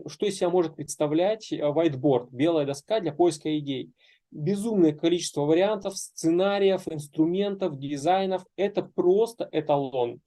[0.07, 3.93] что из себя может представлять э, whiteboard, белая доска для поиска идей.
[4.31, 8.45] Безумное количество вариантов, сценариев, инструментов, дизайнов.
[8.57, 10.21] Это просто эталон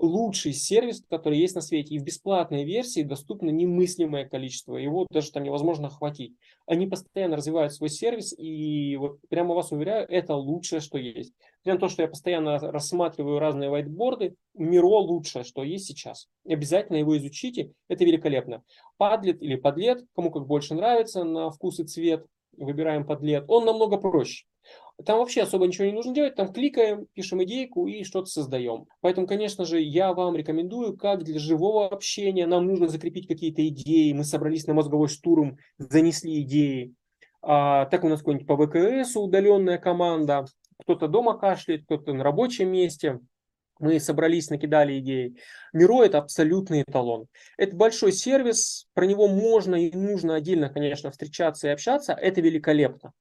[0.00, 1.94] лучший сервис, который есть на свете.
[1.94, 4.76] И в бесплатной версии доступно немыслимое количество.
[4.76, 6.34] Его даже там невозможно охватить.
[6.66, 11.34] Они постоянно развивают свой сервис, и вот прямо вас уверяю, это лучшее, что есть.
[11.64, 16.28] На то, что я постоянно рассматриваю разные whiteboard, Миро лучшее, что есть сейчас.
[16.46, 18.62] Обязательно его изучите, это великолепно.
[18.96, 22.24] Падлет или подлет, кому как больше нравится, на вкус и цвет,
[22.56, 24.44] выбираем подлет, он намного проще.
[25.04, 28.84] Там вообще особо ничего не нужно делать, там кликаем, пишем идейку и что-то создаем.
[29.00, 34.12] Поэтому, конечно же, я вам рекомендую, как для живого общения нам нужно закрепить какие-то идеи.
[34.12, 36.94] Мы собрались на мозговой штурм, занесли идеи.
[37.42, 40.44] А, так у нас какой-нибудь по ВКС удаленная команда,
[40.82, 43.20] кто-то дома кашляет, кто-то на рабочем месте.
[43.80, 45.36] Мы собрались, накидали идеи.
[45.72, 47.26] Миро– это абсолютный эталон.
[47.56, 52.12] Это большой сервис, про него можно и нужно отдельно, конечно, встречаться и общаться.
[52.12, 53.12] Это великолепно.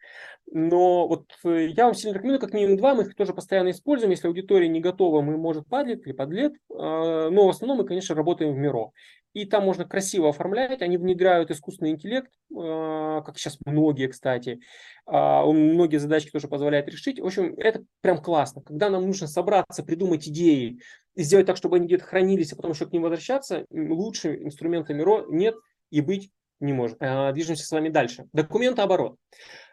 [0.52, 4.12] Но вот э, я вам сильно рекомендую, как минимум два, мы их тоже постоянно используем.
[4.12, 6.54] Если аудитория не готова, мы, может, падлет или подлет.
[6.72, 8.92] А, но в основном мы, конечно, работаем в Миро.
[9.34, 14.60] И там можно красиво оформлять, они внедряют искусственный интеллект, а, как сейчас многие, кстати.
[15.06, 17.20] А, многие задачки тоже позволяет решить.
[17.20, 18.64] В общем, это прям классно.
[18.64, 20.80] Когда нам нужно собраться, придумать идеи
[21.16, 24.94] и сделать так, чтобы они где-то хранились, а потом еще к ним возвращаться, лучше инструмента
[24.94, 25.56] Миро нет
[25.92, 26.98] и быть не может.
[27.00, 28.26] Движемся с вами дальше.
[28.34, 29.16] Документооборот.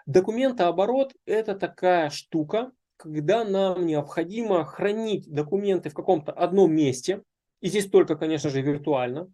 [0.07, 7.23] Документооборот– это такая штука, когда нам необходимо хранить документы в каком-то одном месте,
[7.61, 9.29] и здесь только, конечно же, виртуально.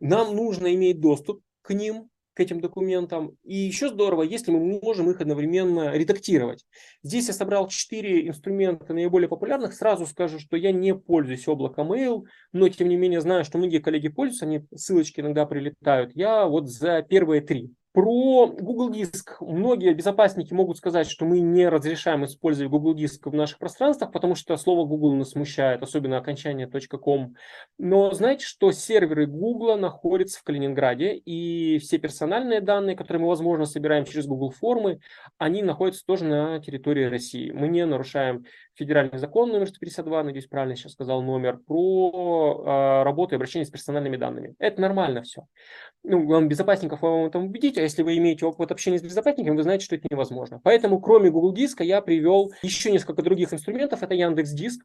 [0.00, 3.36] Нам нужно иметь доступ к ним, к этим документам.
[3.42, 6.64] И еще здорово, если мы можем их одновременно редактировать.
[7.02, 9.74] Здесь я собрал четыре инструмента наиболее популярных.
[9.74, 13.78] Сразу скажу, что я не пользуюсь облаком Mail, но тем не менее знаю, что многие
[13.78, 16.12] коллеги пользуются, они ссылочки иногда прилетают.
[16.14, 17.74] Я вот за первые три.
[17.92, 19.40] Про Google Диск.
[19.40, 24.36] Многие безопасники могут сказать, что мы не разрешаем использовать Google Диск в наших пространствах, потому
[24.36, 26.70] что слово Google нас смущает, особенно окончание
[27.02, 27.34] .com.
[27.78, 33.64] Но знаете, что серверы Google находятся в Калининграде, и все персональные данные, которые мы, возможно,
[33.64, 35.00] собираем через Google формы,
[35.36, 37.50] они находятся тоже на территории России.
[37.50, 38.44] Мы не нарушаем
[38.80, 43.70] федеральный закон номер 152, надеюсь, правильно сейчас сказал номер, про э, работу и обращение с
[43.70, 44.54] персональными данными.
[44.58, 45.46] Это нормально все.
[46.02, 49.62] Ну, вам безопасников вам этом убедить, а если вы имеете опыт общения с безопасниками, вы
[49.62, 50.60] знаете, что это невозможно.
[50.64, 54.02] Поэтому, кроме Google Диска, я привел еще несколько других инструментов.
[54.02, 54.82] Это Яндекс Диск.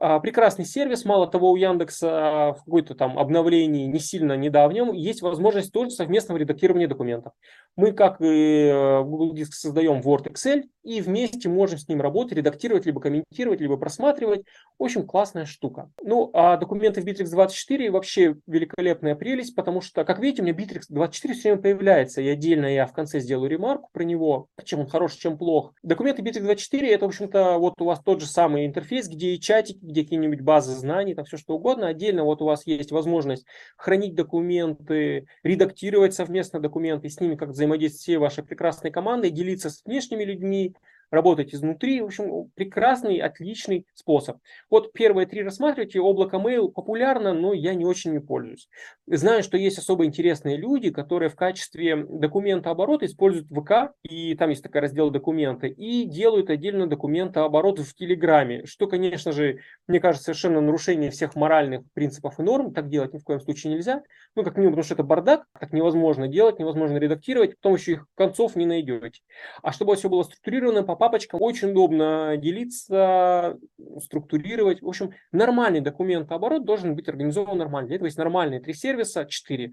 [0.00, 1.04] А, прекрасный сервис.
[1.04, 6.38] Мало того, у Яндекса в какой-то там обновлении не сильно недавнем есть возможность тоже совместного
[6.38, 7.32] редактирования документов.
[7.76, 12.36] Мы, как и э, Google Диск, создаем Word, Excel и вместе можем с ним работать,
[12.36, 14.44] редактировать, либо комментировать, либо просматривать.
[14.78, 15.90] Общем, классная штука.
[16.02, 20.54] Ну, а документы в Bittrex 24 вообще великолепная прелесть, потому что, как видите, у меня
[20.54, 22.20] Bittrex 24 все время появляется.
[22.20, 25.72] И отдельно я в конце сделаю ремарку про него, чем он хорош, чем плох.
[25.82, 29.40] Документы Bittrex 24 это, в общем-то, вот у вас тот же самый интерфейс, где и
[29.40, 31.88] чатики, какие-нибудь базы знаний, там все что угодно.
[31.88, 33.44] Отдельно вот у вас есть возможность
[33.76, 39.84] хранить документы, редактировать совместно документы, с ними как взаимодействовать все ваши прекрасные команды, делиться с
[39.84, 40.74] внешними людьми,
[41.12, 42.00] работать изнутри.
[42.00, 44.38] В общем, прекрасный, отличный способ.
[44.70, 46.00] Вот первые три рассматривайте.
[46.00, 48.68] Облако Mail популярно, но я не очень не пользуюсь.
[49.06, 54.50] Знаю, что есть особо интересные люди, которые в качестве документа оборота используют ВК, и там
[54.50, 60.00] есть такой раздел документы, и делают отдельно документы оборота в Телеграме, что, конечно же, мне
[60.00, 62.72] кажется, совершенно нарушение всех моральных принципов и норм.
[62.72, 64.02] Так делать ни в коем случае нельзя.
[64.34, 68.06] Ну, как минимум, потому что это бардак, так невозможно делать, невозможно редактировать, потом еще их
[68.14, 69.20] концов не найдете.
[69.62, 73.58] А чтобы все было структурировано по папочкам, очень удобно делиться,
[73.98, 74.82] структурировать.
[74.82, 77.88] В общем, нормальный документооборот должен быть организован нормально.
[77.88, 79.72] Для этого есть нормальные три сервиса, четыре.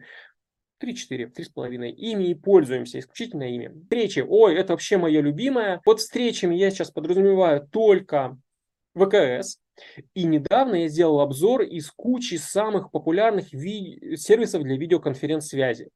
[0.83, 1.89] 3-4, 3,5.
[1.89, 3.69] Ими и пользуемся, исключительно ими.
[3.83, 4.25] Встречи.
[4.27, 5.81] Ой, это вообще моя любимая.
[5.85, 8.35] Под встречами я сейчас подразумеваю только
[8.95, 9.59] ВКС.
[10.15, 15.89] И недавно я сделал обзор из кучи самых популярных ви- сервисов для видеоконференц-связи.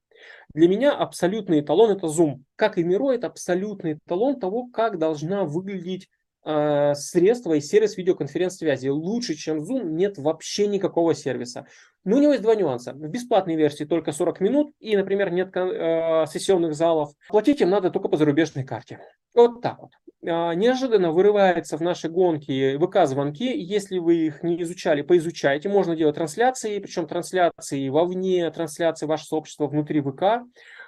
[0.53, 2.43] Для меня абсолютный эталон– это Zoom.
[2.55, 6.09] Как и Miro, это абсолютный эталон того, как должна выглядеть
[6.45, 8.87] э, средство и сервис видеоконференц-связи.
[8.87, 11.67] Лучше, чем Zoom, нет вообще никакого сервиса.
[12.05, 12.93] Но у него есть два нюанса.
[12.93, 17.13] В бесплатной версии только 40 минут и, например, нет э, сессионных залов.
[17.29, 18.99] Платить им надо только по зарубежной карте.
[19.33, 19.91] Вот так вот.
[20.25, 23.57] А, неожиданно вырывается в нашей гонке ВК-звонки.
[23.57, 25.69] Если вы их не изучали, поизучайте.
[25.69, 30.43] Можно делать трансляции, причем трансляции вовне, трансляции вашего сообщества внутри ВК.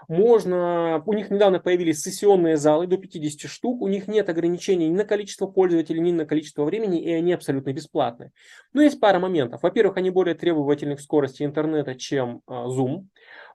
[0.07, 4.95] Можно, у них недавно появились сессионные залы до 50 штук, у них нет ограничений ни
[4.95, 8.31] на количество пользователей, ни на количество времени, и они абсолютно бесплатны.
[8.73, 9.63] Но есть пара моментов.
[9.63, 13.05] Во-первых, они более требовательны к скорости интернета, чем а, Zoom.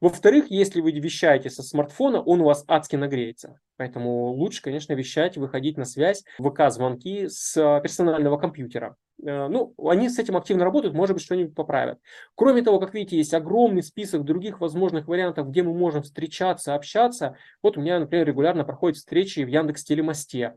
[0.01, 3.61] Во-вторых, если вы вещаете со смартфона, он у вас адски нагреется.
[3.77, 8.97] Поэтому лучше, конечно, вещать, выходить на связь, ВК-звонки с а, персонального компьютера.
[9.23, 11.99] Э, ну, они с этим активно работают, может быть, что-нибудь поправят.
[12.35, 17.37] Кроме того, как видите, есть огромный список других возможных вариантов, где мы можем встречаться, общаться.
[17.63, 20.57] Вот у меня, например, регулярно проходят встречи в Яндекс Телемосте.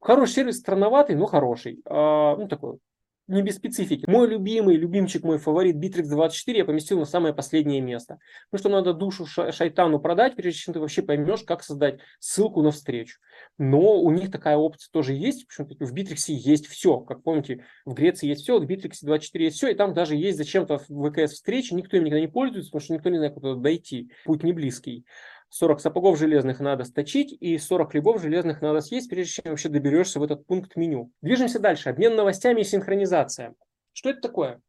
[0.00, 1.80] Хороший сервис, странноватый, но хороший.
[1.86, 2.78] А, ну, такой
[3.26, 4.04] не без специфики.
[4.08, 8.18] Мой любимый, любимчик, мой фаворит Bittrex 24 я поместил на самое последнее место.
[8.50, 12.70] Потому что надо душу шайтану продать, прежде чем ты вообще поймешь, как создать ссылку на
[12.70, 13.18] встречу.
[13.58, 15.46] Но у них такая опция тоже есть.
[15.46, 17.00] Почему-то в Bittrex есть все.
[17.00, 19.68] Как помните, в Греции есть все, в Bittrex 24 есть все.
[19.68, 21.72] И там даже есть зачем-то в ВКС встречи.
[21.72, 24.10] Никто им никогда не пользуется, потому что никто не знает, куда дойти.
[24.24, 25.06] Путь не близкий.
[25.54, 30.18] 40 сапогов железных надо сточить и 40 хлебов железных надо съесть, прежде чем вообще доберешься
[30.18, 31.12] в этот пункт меню.
[31.22, 31.90] Движемся дальше.
[31.90, 33.54] Обмен новостями и синхронизация.
[33.92, 34.60] Что это такое?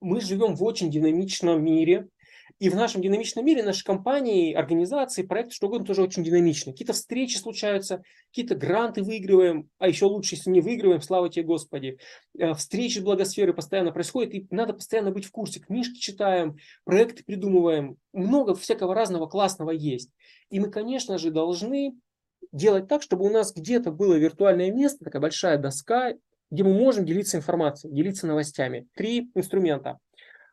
[0.00, 2.08] Мы живем в очень динамичном мире,
[2.58, 6.72] и в нашем динамичном мире наши компании, организации, проекты, что угодно, тоже очень динамичны.
[6.72, 11.98] Какие-то встречи случаются, какие-то гранты выигрываем, а еще лучше, если не выигрываем, слава тебе Господи.
[12.38, 15.60] Э, встречи благосферы постоянно происходят, и надо постоянно быть в курсе.
[15.60, 17.98] Книжки читаем, проекты придумываем.
[18.14, 20.10] Много всякого разного классного есть.
[20.48, 21.94] И мы, конечно же, должны
[22.52, 26.14] делать так, чтобы у нас где-то было виртуальное место, такая большая доска,
[26.50, 28.86] где мы можем делиться информацией, делиться новостями.
[28.94, 29.98] Три инструмента.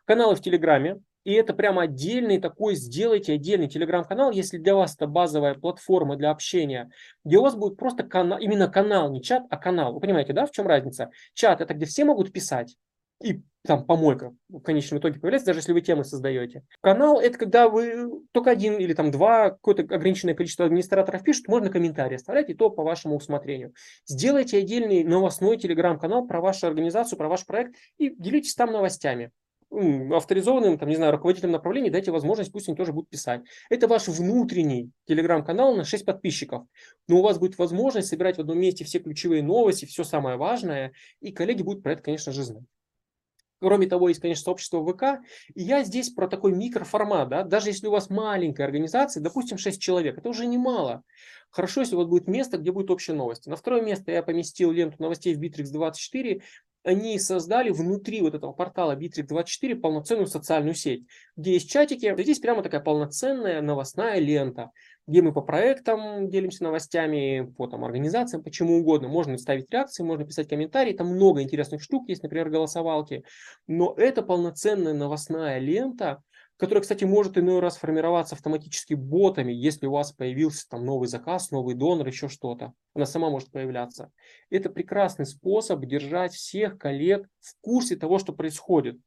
[0.06, 5.08] Каналы в Телеграме, и это прямо отдельный такой, сделайте отдельный телеграм-канал, если для вас это
[5.08, 6.92] базовая платформа для общения,
[7.24, 9.94] где у вас будет просто канал, именно канал, не чат, а канал.
[9.94, 11.12] Вы понимаете, да, в чем разница?
[11.34, 12.76] Чат это где все могут писать,
[13.22, 16.64] и там помойка в конечном итоге появляется, даже если вы темы создаете.
[16.82, 21.70] Канал это когда вы только один или там два, какое-то ограниченное количество администраторов пишут, можно
[21.70, 23.74] комментарии оставлять, и то по вашему усмотрению.
[24.06, 29.32] Сделайте отдельный новостной телеграм-канал про вашу организацию, про ваш проект и делитесь там новостями
[30.12, 33.42] авторизованным, там, не знаю, руководителям направления дайте возможность, пусть они тоже будут писать.
[33.70, 36.66] Это ваш внутренний телеграм-канал на 6 подписчиков.
[37.08, 40.94] Но у вас будет возможность собирать в одном месте все ключевые новости, все самое важное,
[41.22, 42.64] и коллеги будут про это, конечно же, знать.
[43.64, 45.26] Кроме того, есть, конечно, сообщество ВК.
[45.56, 47.30] И я здесь про такой микроформат.
[47.30, 47.44] Да?
[47.44, 51.04] Даже если у вас маленькая организация, допустим, 6 человек, это уже немало.
[51.50, 53.48] Хорошо, если у вас будет место, где будет общая новость.
[53.48, 56.42] На второе место я поместил ленту новостей в Bittrex 24
[56.84, 62.13] они создали внутри вот этого портала Bittrex24 полноценную социальную сеть, где есть чатики.
[62.22, 64.72] Здесь прямо такая полноценная новостная лента,
[65.08, 69.08] где мы по проектам делимся новостями, по там, организациям, почему угодно.
[69.08, 70.93] Можно ставить реакции, можно писать комментарии.
[70.93, 73.24] Там много интересных штук есть, например, голосовалки.
[73.67, 76.22] Но это полноценная новостная лента,
[76.58, 81.52] которая, кстати, может иной раз формироваться автоматически ботами, если у вас появился там новый заказ,
[81.52, 82.74] новый донор, еще что-то.
[82.94, 84.12] Она сама может появляться.
[84.50, 88.98] Это прекрасный способ держать всех коллег в курсе того, что происходит.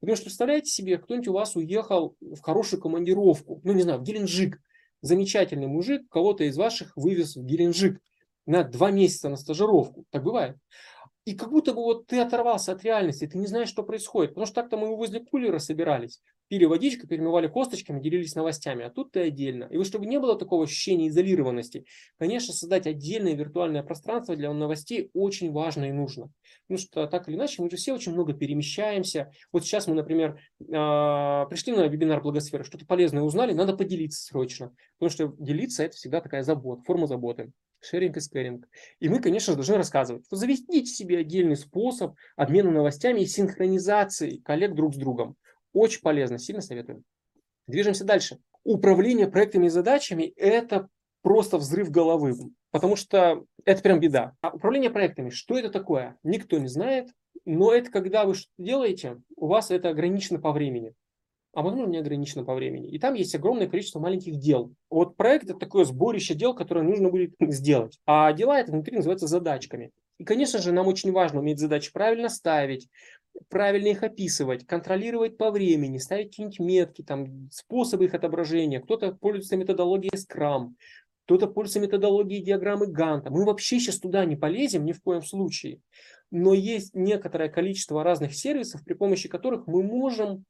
[0.00, 4.02] Потому что представляете себе, кто-нибудь у вас уехал в хорошую командировку, ну не знаю, в
[4.02, 4.60] Геленджик.
[5.02, 8.00] Замечательный мужик кого-то из ваших вывез в Геленджик
[8.46, 10.04] на два месяца на стажировку.
[10.10, 10.56] Так бывает.
[11.26, 14.30] И как будто бы вот ты оторвался от реальности, ты не знаешь, что происходит.
[14.30, 19.12] Потому что так-то мы возле кулера собирались, пили водичку, перемывали косточками, делились новостями, а тут
[19.12, 19.64] ты отдельно.
[19.64, 21.86] И вот чтобы не было такого ощущения изолированности,
[22.18, 26.30] конечно, создать отдельное виртуальное пространство для новостей очень важно и нужно.
[26.66, 29.30] Потому что так или иначе мы же все очень много перемещаемся.
[29.52, 30.40] Вот сейчас мы, например,
[30.72, 34.72] а, пришли на вебинар Благосферы, что-то полезное узнали, надо поделиться срочно.
[34.98, 38.68] Потому что делиться это всегда такая забота, форма заботы шеринг и скэринг.
[39.00, 44.94] И мы, конечно, должны рассказывать, заведите себе отдельный способ обмена новостями и синхронизации коллег друг
[44.94, 45.36] с другом.
[45.76, 47.02] Очень полезно, сильно советую.
[47.66, 48.38] Движемся дальше.
[48.64, 50.88] Управление проектами и задачами– это
[51.20, 52.32] просто взрыв головы,
[52.70, 54.32] потому что это прям беда.
[54.40, 56.16] А управление проектами, что это такое?
[56.22, 57.10] Никто не знает,
[57.44, 60.94] но это когда вы что-то делаете, у вас это ограничено по времени
[61.56, 62.90] а возможно не ограничено по времени.
[62.90, 64.74] И там есть огромное количество маленьких дел.
[64.90, 67.98] Вот проект это такое сборище дел, которое нужно будет сделать.
[68.04, 69.90] А дела это внутри называются задачками.
[70.18, 72.90] И, конечно же, нам очень важно уметь задачи правильно ставить,
[73.48, 78.80] правильно их описывать, контролировать по времени, ставить какие-нибудь метки, там, способы их отображения.
[78.80, 80.74] Кто-то пользуется методологией Scrum,
[81.24, 83.30] кто-то пользуется методологией диаграммы Ганта.
[83.30, 85.80] Мы вообще сейчас туда не полезем ни в коем случае.
[86.30, 90.44] Но есть некоторое количество разных сервисов, при помощи которых мы можем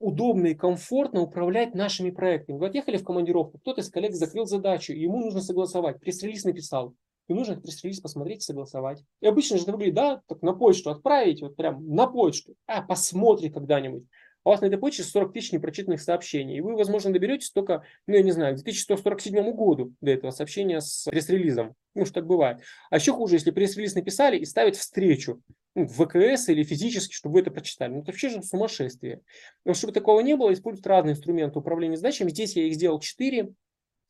[0.00, 2.56] удобно и комфортно управлять нашими проектами.
[2.56, 6.94] Вы отъехали в командировку, кто-то из коллег закрыл задачу, ему нужно согласовать, пресс-релиз написал.
[7.30, 9.04] И нужно пресс-релиз посмотреть, согласовать.
[9.20, 12.56] И обычно же это выглядит, да, так на почту отправить, вот прям на почту.
[12.66, 14.02] А, посмотри когда-нибудь.
[14.42, 16.56] А у вас на этой почте 40 тысяч непрочитанных сообщений.
[16.56, 20.80] И вы, возможно, доберетесь только, ну, я не знаю, к 2147 году до этого сообщения
[20.80, 21.74] с пресс-релизом.
[21.94, 22.62] Ну, что так бывает.
[22.90, 25.40] А еще хуже, если пресс-релиз написали и ставят встречу
[25.76, 27.92] ну, в ВКС или физически, чтобы вы это прочитали.
[27.92, 29.20] Ну, это вообще же сумасшествие.
[29.64, 32.30] Но чтобы такого не было, используют разные инструменты управления задачами.
[32.30, 33.54] Здесь я их сделал 4.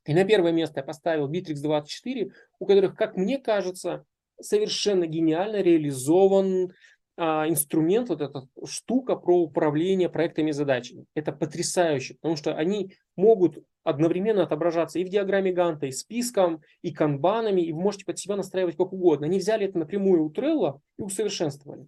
[0.05, 4.05] И на первое место я поставил Bittrex24, у которых, как мне кажется,
[4.39, 6.71] совершенно гениально реализован
[7.17, 11.05] а, инструмент, вот эта штука про управление проектами и задачами.
[11.13, 16.91] Это потрясающе, потому что они могут одновременно отображаться и в диаграмме Ганта, и списком, и
[16.91, 19.27] канбанами, и вы можете под себя настраивать как угодно.
[19.27, 21.87] Они взяли это напрямую у Trello и усовершенствовали.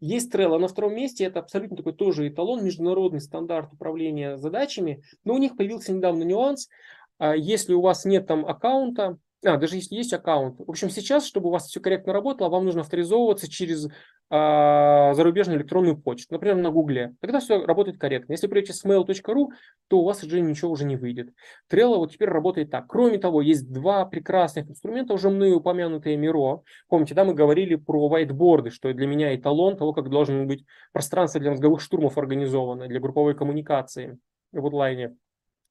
[0.00, 5.34] Есть Trello на втором месте, это абсолютно такой тоже эталон, международный стандарт управления задачами, но
[5.34, 6.68] у них появился недавно нюанс,
[7.01, 10.58] а если у вас нет там аккаунта, а, даже если есть аккаунт.
[10.60, 13.88] В общем, сейчас, чтобы у вас все корректно работало, вам нужно авторизовываться через
[14.30, 17.14] а, зарубежную электронную почту, например, на Гугле.
[17.20, 18.32] Тогда все работает корректно.
[18.32, 19.48] Если придете с mail.ru,
[19.88, 21.30] то у вас уже ничего уже не выйдет.
[21.68, 22.86] Trello вот теперь работает так.
[22.86, 26.62] Кроме того, есть два прекрасных инструмента, уже мною упомянутые Miro.
[26.88, 31.40] Помните, да, мы говорили про whiteboard, что для меня эталон того, как должно быть пространство
[31.40, 34.18] для мозговых штурмов организовано, для групповой коммуникации
[34.52, 35.16] в онлайне.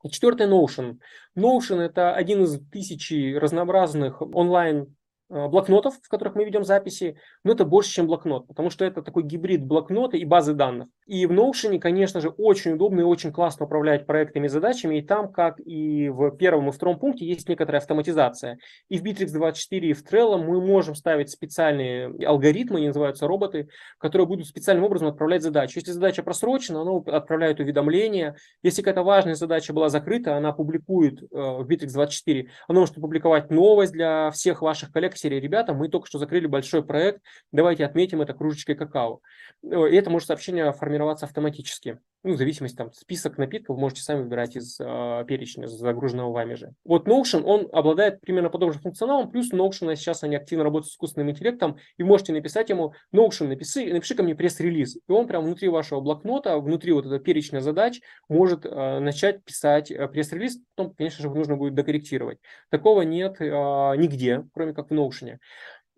[0.03, 0.97] И четвертый Notion.
[1.35, 4.95] Notion это один из тысячи разнообразных онлайн
[5.31, 9.23] блокнотов, в которых мы ведем записи, но это больше, чем блокнот, потому что это такой
[9.23, 10.89] гибрид блокнота и базы данных.
[11.07, 15.01] И в Notion, конечно же, очень удобно и очень классно управлять проектами и задачами, и
[15.01, 18.57] там, как и в первом и втором пункте, есть некоторая автоматизация.
[18.89, 24.27] И в Bittrex24, и в Trello мы можем ставить специальные алгоритмы, они называются роботы, которые
[24.27, 25.79] будут специальным образом отправлять задачу.
[25.79, 28.35] Если задача просрочена, она отправляет уведомление.
[28.63, 33.93] Если какая-то важная задача была закрыта, она публикует э, в Bittrex24, она может опубликовать новость
[33.93, 38.33] для всех ваших коллег, серии, ребята, мы только что закрыли большой проект, давайте отметим это
[38.33, 39.21] кружечкой какао.
[39.63, 41.99] И это может сообщение формироваться автоматически.
[42.23, 46.73] Ну, в зависимости, там, список напитков можете сами выбирать из э, перечня, загруженного вами же.
[46.85, 51.31] Вот Notion, он обладает примерно подобным функционалом, плюс Notion, сейчас они активно работают с искусственным
[51.31, 54.97] интеллектом, и можете написать ему, Notion, напиши, напиши ко мне пресс-релиз.
[54.97, 59.89] И он прямо внутри вашего блокнота, внутри вот этого перечня задач может э, начать писать
[59.89, 62.37] э, пресс-релиз, потом, конечно же, нужно будет докорректировать.
[62.69, 65.37] Такого нет э, нигде, кроме как в Notion.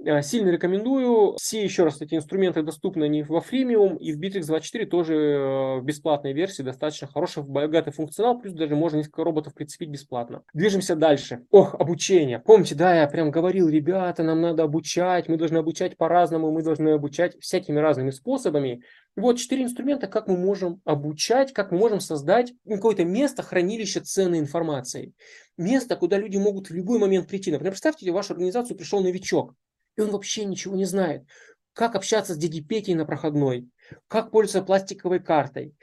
[0.06, 1.36] Э, сильно рекомендую.
[1.38, 5.84] Все еще раз эти инструменты доступны не во фримиум и в Bittrex24 тоже э, в
[5.84, 10.44] бесплатной версии достаточно хороший, богатый функционал, плюс даже можно несколько роботов прицепить бесплатно.
[10.54, 11.46] Движемся дальше.
[11.52, 12.40] Ох, обучение.
[12.40, 16.90] Помните, да, я прям говорил, ребята, нам надо обучать, мы должны обучать по-разному, мы должны
[16.90, 18.84] обучать всякими разными способами.
[19.16, 24.40] вот четыре инструмента, как мы можем обучать, как мы можем создать какое-то место, хранилище ценной
[24.40, 25.14] информации.
[25.58, 27.52] Место, куда люди могут в любой момент прийти.
[27.52, 29.54] Например, представьте, в вашу организацию пришел новичок
[29.96, 31.24] и он вообще ничего не знает.
[31.74, 33.68] Как общаться с дядей Петей на проходной,
[34.08, 35.74] как пользоваться пластиковой картой,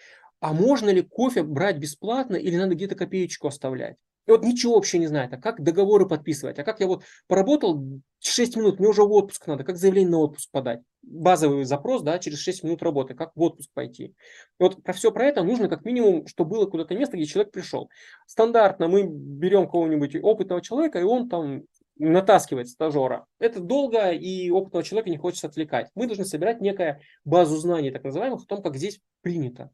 [0.40, 3.96] а можно ли кофе брать бесплатно или надо где-то копеечку оставлять.
[4.26, 7.82] И вот ничего вообще не знает, а как договоры подписывать, а как я вот поработал
[8.20, 10.80] 6 минут, мне уже в отпуск надо, как заявление на отпуск подать.
[11.02, 14.04] Базовый запрос, да, через 6 минут работы, как в отпуск пойти.
[14.04, 14.14] И
[14.58, 17.88] вот про все про это нужно как минимум, чтобы было куда-то место, где человек пришел.
[18.26, 21.62] Стандартно мы берем кого-нибудь опытного человека, и он там
[22.00, 23.26] натаскивать стажера.
[23.38, 25.90] Это долго, и опытного человека не хочется отвлекать.
[25.94, 29.70] Мы должны собирать некая базу знаний, так называемых, о том, как здесь принято.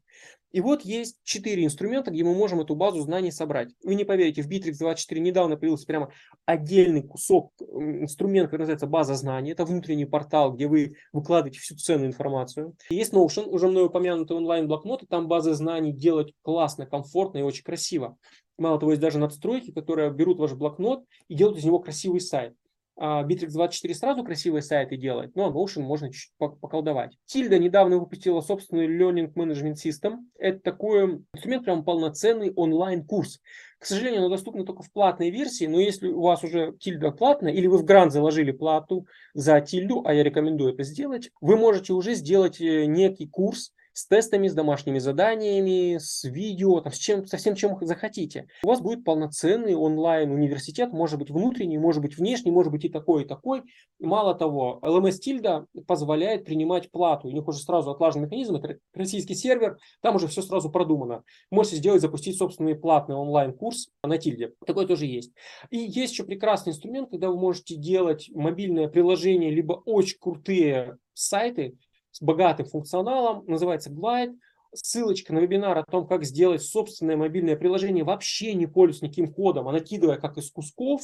[0.51, 3.69] И вот есть четыре инструмента, где мы можем эту базу знаний собрать.
[3.83, 6.11] Вы не поверите, в Bittrex24 недавно появился прямо
[6.45, 9.51] отдельный кусок инструмента, который называется база знаний.
[9.51, 12.75] Это внутренний портал, где вы выкладываете всю ценную информацию.
[12.89, 17.63] Есть Notion, уже мной упомянутый онлайн-блокнот, и там базы знаний делать классно, комфортно и очень
[17.63, 18.17] красиво.
[18.57, 22.55] Мало того, есть даже надстройки, которые берут ваш блокнот и делают из него красивый сайт.
[22.99, 27.15] А Bittrex24 сразу красивые сайты делает, но Notion можно чуть-чуть поколдовать.
[27.27, 30.15] Тильда недавно выпустила собственный Learning Management System.
[30.39, 33.39] Это такой инструмент, прям полноценный онлайн-курс.
[33.77, 37.53] К сожалению, он доступен только в платной версии, но если у вас уже тильда платная,
[37.53, 39.05] или вы в грант заложили плату
[39.35, 44.05] за тильду, а я рекомендую это сделать, вы можете уже сделать э, некий курс с
[44.05, 48.47] тестами, с домашними заданиями, с видео, там, с чем, со всем, чем захотите.
[48.63, 53.23] У вас будет полноценный онлайн-университет, может быть внутренний, может быть внешний, может быть и такой,
[53.23, 53.63] и такой.
[53.99, 57.27] Мало того, LMS Tilda позволяет принимать плату.
[57.27, 61.23] У них уже сразу отлажен механизм, это российский сервер, там уже все сразу продумано.
[61.49, 64.53] Можете сделать, запустить собственный платный онлайн-курс на Тильде.
[64.67, 65.33] Такой тоже есть.
[65.71, 71.77] И есть еще прекрасный инструмент, когда вы можете делать мобильное приложение, либо очень крутые сайты
[72.17, 74.35] с богатым функционалом, называется Glide.
[74.73, 79.67] Ссылочка на вебинар о том, как сделать собственное мобильное приложение, вообще не пользуясь никаким кодом,
[79.67, 81.01] а накидывая как из кусков.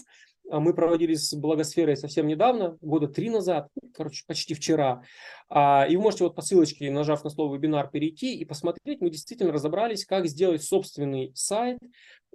[0.50, 5.04] А мы проводили с Благосферой совсем недавно, года три назад, короче, почти вчера.
[5.50, 9.00] А, и вы можете вот по ссылочке, нажав на слово вебинар, перейти и посмотреть.
[9.00, 11.80] Мы действительно разобрались, как сделать собственный сайт.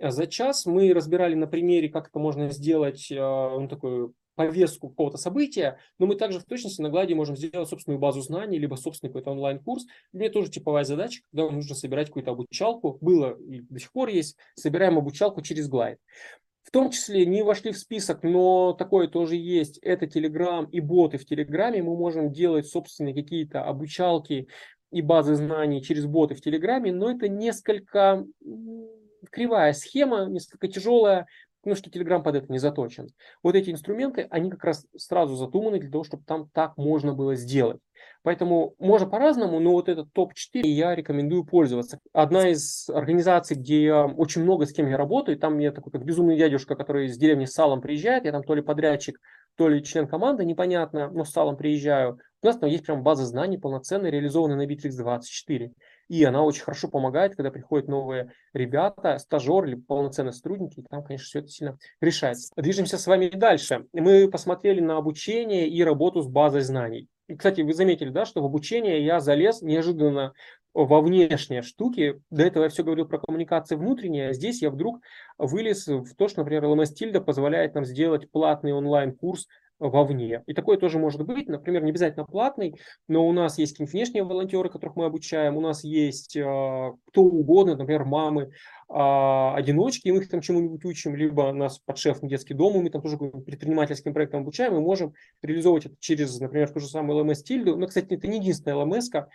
[0.00, 5.78] За час мы разбирали на примере, как это можно сделать, ну, такой повестку какого-то события,
[5.99, 9.32] но мы также в точности на гладе можем сделать собственную базу знаний, либо собственный какой-то
[9.32, 9.86] онлайн-курс.
[10.12, 14.36] Мне тоже типовая задача, когда нужно собирать какую-то обучалку, было и до сих пор есть,
[14.55, 15.99] собираем обучалку через Glide.
[16.62, 19.78] В том числе не вошли в список, но такое тоже есть.
[19.78, 21.82] Это Telegram и боты в Телеграме.
[21.82, 24.49] Мы можем делать собственные какие-то обучалки
[24.93, 28.24] и базы знаний через боты в Телеграме, но это несколько
[29.30, 31.26] кривая схема, несколько тяжелая,
[31.62, 33.09] потому что Telegram под это не заточен.
[33.42, 37.34] Вот эти инструменты, они как раз сразу задуманы для того, чтобы там так можно было
[37.34, 37.78] сделать.
[38.22, 41.98] Поэтому можно по-разному, но вот этот топ-4 я рекомендую пользоваться.
[42.12, 46.04] Одна из организаций, где я очень много с кем я работаю, там я такой как
[46.04, 49.18] безумный дядюшка, который из деревни с салом приезжает, я там то ли подрядчик,
[49.56, 52.18] то ли член команды, непонятно, но с салом приезжаю.
[52.42, 55.72] У нас там есть прям база знаний полноценная, реализованная на Bittrex 24.
[56.09, 60.80] И она очень хорошо помогает, когда приходят новые ребята, стажеры или полноценные сотрудники.
[60.80, 62.50] И там, конечно, все это сильно решается.
[62.56, 63.86] Движемся с вами дальше.
[63.92, 67.09] Мы посмотрели на обучение и работу с базой знаний.
[67.28, 70.32] И, кстати, вы заметили, да, что в обучение я залез неожиданно
[70.72, 72.20] во внешние штуки.
[72.30, 75.00] До этого я все говорил про коммуникации внутренние, а здесь я вдруг
[75.36, 79.46] вылез в то, что, например, LMS Tilda позволяет нам сделать платный онлайн-курс
[79.78, 80.42] вовне.
[80.46, 84.24] И такое тоже может быть, например, не обязательно платный, но у нас есть какие-нибудь внешние
[84.24, 88.48] волонтеры, которых мы обучаем, у нас есть э, кто угодно, например, мамы, э,
[88.88, 93.02] одиночки, и мы их там чему-нибудь учим, либо нас подшефный детский дом, и мы там
[93.02, 97.76] тоже предпринимательским проектом обучаем, и можем реализовывать это через, например, ту же самую Tildu.
[97.76, 99.26] Но, кстати, это не единственная LMS,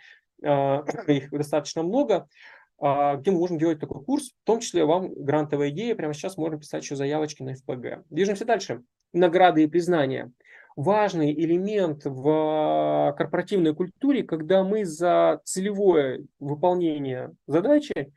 [0.42, 2.28] э, их достаточно много,
[2.76, 6.58] где мы можем делать такой курс, в том числе вам грантовая идея, прямо сейчас можно
[6.58, 8.04] писать еще заявочки на ФПГ.
[8.10, 8.82] Движемся дальше
[9.14, 10.30] награды и признания.
[10.76, 18.12] Важный элемент в корпоративной культуре, когда мы за целевое выполнение задачи,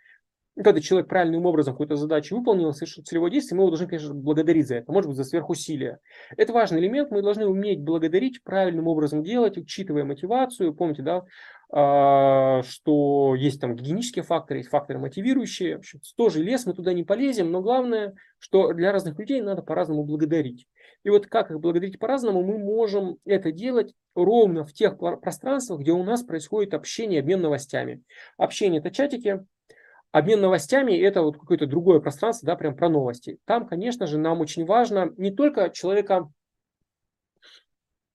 [0.64, 4.68] когда человек правильным образом какую-то задачу выполнил, совершил целевое действие, мы его должны, конечно, благодарить
[4.68, 6.00] за это, может быть, за сверхусилие.
[6.36, 10.74] Это важный элемент, мы должны уметь благодарить, правильным образом делать, учитывая мотивацию.
[10.74, 11.26] Помните, да,
[11.70, 15.76] а, что есть там гигиенические факторы, есть факторы мотивирующие.
[15.76, 19.62] В общем, тоже лес, мы туда не полезем, но главное, что для разных людей надо
[19.62, 20.66] по-разному благодарить.
[21.08, 25.94] И вот как их благодарить по-разному, мы можем это делать ровно в тех пространствах, где
[25.94, 28.04] у нас происходит общение, обмен новостями.
[28.36, 29.40] Общение– это чатики,
[30.12, 33.38] обмен новостями– это вот какое-то другое пространство, да, прям про новости.
[33.46, 36.30] Там, конечно же, нам очень важно не только человека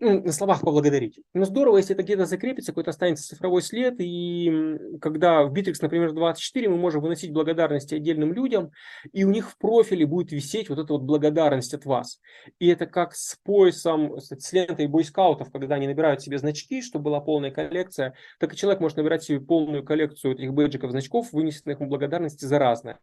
[0.03, 1.20] на словах поблагодарить.
[1.32, 4.53] Но здорово, если это где-то закрепится, какой-то останется цифровой след, и
[5.00, 8.72] когда в Bittrex, например, 24 мы можем выносить благодарности отдельным людям,
[9.12, 12.20] и у них в профиле будет висеть вот эта вот благодарность от вас.
[12.59, 17.20] И это как с поясом, с лентой бойскаутов, когда они набирают себе значки, чтобы была
[17.20, 21.88] полная коллекция, так и человек может набирать себе полную коллекцию этих бэджиков, значков, вынесенных ему
[21.88, 22.98] благодарности за разное.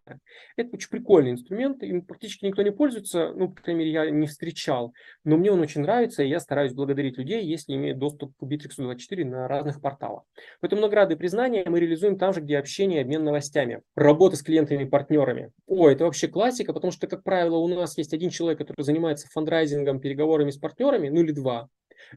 [0.58, 4.28] Это очень прикольный инструмент, им практически никто не пользуется, ну, по крайней мере, я не
[4.28, 4.94] встречал,
[5.24, 8.44] но мне он очень нравится, и я стараюсь благодарить благодарить людей, если имеют доступ к
[8.44, 10.24] Bittrex 24 на разных порталах.
[10.60, 13.84] Поэтому награды и признания мы реализуем там же, где общение обмен новостями.
[13.96, 15.52] Работа с клиентами и партнерами.
[15.68, 19.28] О, это вообще классика, потому что, как правило, у нас есть один человек, который занимается
[19.32, 21.70] фандрайзингом, переговорами с партнерами, ну или два.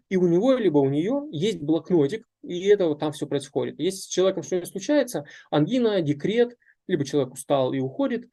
[0.08, 3.78] И у него, либо у нее есть блокнотик, и это вот там все происходит.
[3.78, 6.56] Если с человеком что-нибудь случается, ангина, декрет,
[6.86, 8.24] либо человек устал и уходит,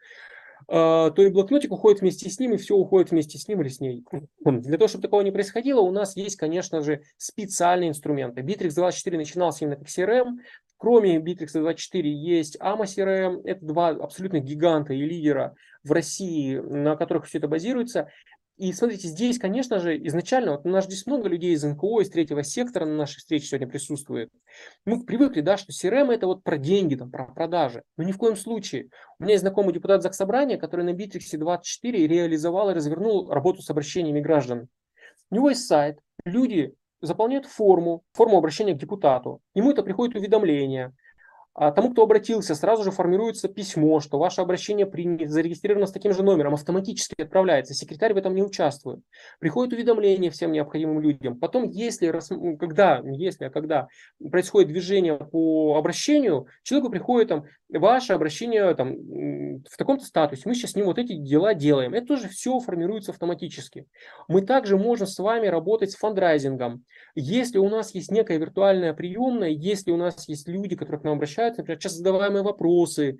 [0.70, 3.80] то и блокнотик уходит вместе с ним, и все уходит вместе с ним или с
[3.80, 4.06] ней.
[4.46, 8.42] Для того, чтобы такого не происходило, у нас есть, конечно же, специальные инструменты.
[8.42, 10.38] Bittrex 24 начинался именно как CRM.
[10.78, 13.42] Кроме Bittrex 24 есть AMA CRM.
[13.44, 18.10] Это два абсолютно гиганта и лидера в России, на которых все это базируется.
[18.60, 22.10] И смотрите, здесь, конечно же, изначально, вот у нас здесь много людей из НКО, из
[22.10, 24.30] третьего сектора на нашей встрече сегодня присутствует.
[24.84, 27.84] Мы привыкли, да, что CRM это вот про деньги, там, про продажи.
[27.96, 28.90] Но ни в коем случае.
[29.18, 33.70] У меня есть знакомый депутат Заксобрания, который на Bittrex 24 реализовал и развернул работу с
[33.70, 34.68] обращениями граждан.
[35.32, 39.40] У него есть сайт, люди заполняют форму, форму обращения к депутату.
[39.54, 40.94] Ему это приходит уведомление.
[41.54, 46.14] А тому, кто обратился, сразу же формируется письмо, что ваше обращение принято, зарегистрировано с таким
[46.14, 47.74] же номером, автоматически отправляется.
[47.74, 49.02] Секретарь в этом не участвует.
[49.40, 51.38] Приходит уведомление всем необходимым людям.
[51.38, 52.18] Потом, если,
[52.58, 53.88] когда, если, а когда
[54.32, 58.96] происходит движение по обращению, человеку приходит там, ваше обращение там,
[59.64, 60.44] в таком-то статусе.
[60.46, 61.94] Мы сейчас с ним вот эти дела делаем.
[61.94, 63.86] Это тоже все формируется автоматически.
[64.28, 66.86] Мы также можем с вами работать с фандрайзингом.
[67.16, 71.16] Если у нас есть некая виртуальная приемная, если у нас есть люди, которые к нам
[71.16, 73.18] обращаются, например, часто задаваемые вопросы,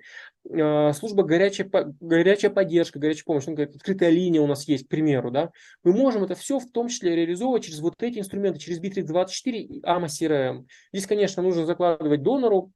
[0.48, 5.30] а, служба горячая, горячая поддержка, горячая помощь, ну, открытая линия у нас есть, к примеру,
[5.30, 5.50] да,
[5.84, 9.82] мы можем это все в том числе реализовывать через вот эти инструменты, через Bittrex24 и
[9.82, 10.66] AMA CRM.
[10.92, 12.72] Здесь, конечно, нужно закладывать донору,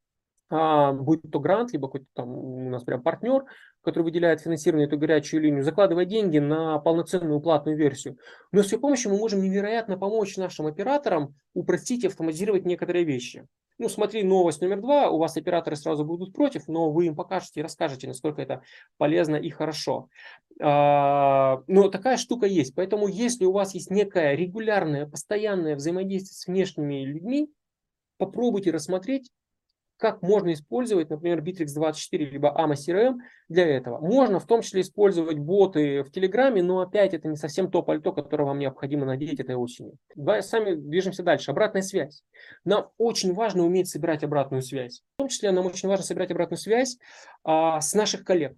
[0.51, 3.45] а, будь то грант, либо какой-то там у нас прям партнер,
[3.83, 8.19] который выделяет финансирование эту горячую линию, закладывать деньги на полноценную платную версию.
[8.53, 13.47] Но с ее помощью мы можем невероятно помочь нашим операторам упростить и автоматизировать некоторые вещи.
[13.79, 17.59] Ну, смотри, новость номер два, у вас операторы сразу будут против, но вы им покажете
[17.59, 18.63] и расскажете, насколько это
[18.99, 20.09] полезно и хорошо.
[20.63, 22.75] А, но такая штука есть.
[22.77, 27.51] Поэтому, если у вас есть некое регулярное, постоянное взаимодействие с внешними людьми,
[28.17, 29.31] попробуйте рассмотреть,
[29.99, 33.17] как можно использовать, например, Bittrex24 либо AMA CRM
[33.49, 33.99] для этого.
[34.01, 38.13] Можно в том числе использовать боты в Телеграме, но опять это не совсем то пальто,
[38.13, 39.95] которое вам необходимо надеть этой осенью.
[40.15, 41.51] Давай сами движемся дальше.
[41.51, 42.25] Обратная связь.
[42.65, 45.03] Нам очень важно уметь собирать обратную связь.
[45.17, 46.99] В том числе нам очень важно собирать обратную связь
[47.45, 48.57] а, с наших коллег.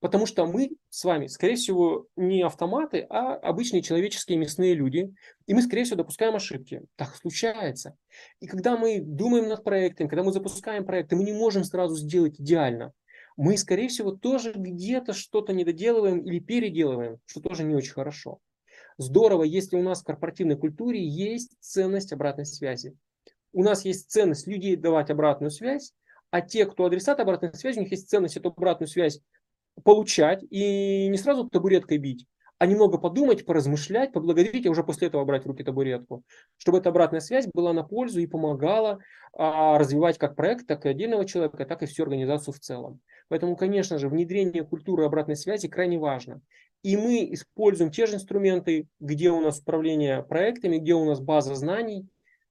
[0.00, 5.12] Потому что мы с вами, скорее всего, не автоматы, а обычные человеческие мясные люди.
[5.46, 6.82] И мы, скорее всего, допускаем ошибки.
[6.96, 7.96] Так случается.
[8.40, 12.40] И когда мы думаем над проектом, когда мы запускаем проекты, мы не можем сразу сделать
[12.40, 12.92] идеально.
[13.36, 18.38] Мы, скорее всего, тоже где-то что-то недоделываем или переделываем, что тоже не очень хорошо.
[18.96, 22.96] Здорово, если у нас в корпоративной культуре есть ценность обратной связи.
[23.52, 25.92] У нас есть ценность людей давать обратную связь,
[26.30, 29.20] а те, кто адресат обратной связи, у них есть ценность эту обратную связь
[29.84, 32.26] получать и не сразу табуреткой бить,
[32.58, 36.24] а немного подумать, поразмышлять, поблагодарить, а уже после этого брать в руки табуретку,
[36.58, 38.98] чтобы эта обратная связь была на пользу и помогала
[39.32, 43.00] а, развивать как проект, так и отдельного человека, так и всю организацию в целом.
[43.28, 46.42] Поэтому, конечно же, внедрение культуры обратной связи крайне важно.
[46.82, 51.54] И мы используем те же инструменты, где у нас управление проектами, где у нас база
[51.54, 52.08] знаний,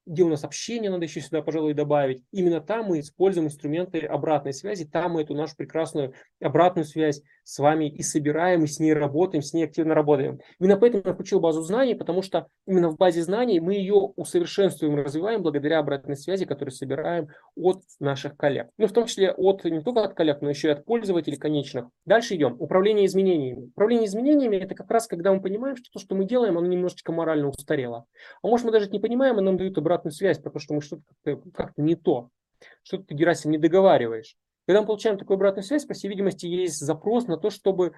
[0.09, 2.23] где у нас общение, надо еще сюда, пожалуй, добавить.
[2.31, 7.59] Именно там мы используем инструменты обратной связи, там мы эту нашу прекрасную обратную связь с
[7.59, 10.39] вами и собираем, и с ней работаем, с ней активно работаем.
[10.59, 14.95] Именно поэтому я включил базу знаний, потому что именно в базе знаний мы ее усовершенствуем,
[14.95, 18.69] развиваем благодаря обратной связи, которую собираем от наших коллег.
[18.77, 21.85] Ну, в том числе от, не только от коллег, но еще и от пользователей конечных.
[22.05, 22.55] Дальше идем.
[22.59, 23.67] Управление изменениями.
[23.67, 27.11] Управление изменениями– это как раз, когда мы понимаем, что то, что мы делаем, оно немножечко
[27.11, 28.05] морально устарело.
[28.41, 30.81] А может, мы даже не понимаем, и нам дают обратную обратную связь, потому что мы
[30.81, 32.29] что-то как-то, как не то.
[32.83, 34.35] Что-то ты, Герасим, не договариваешь.
[34.65, 37.93] Когда мы получаем такую обратную связь, по всей видимости, есть запрос на то, чтобы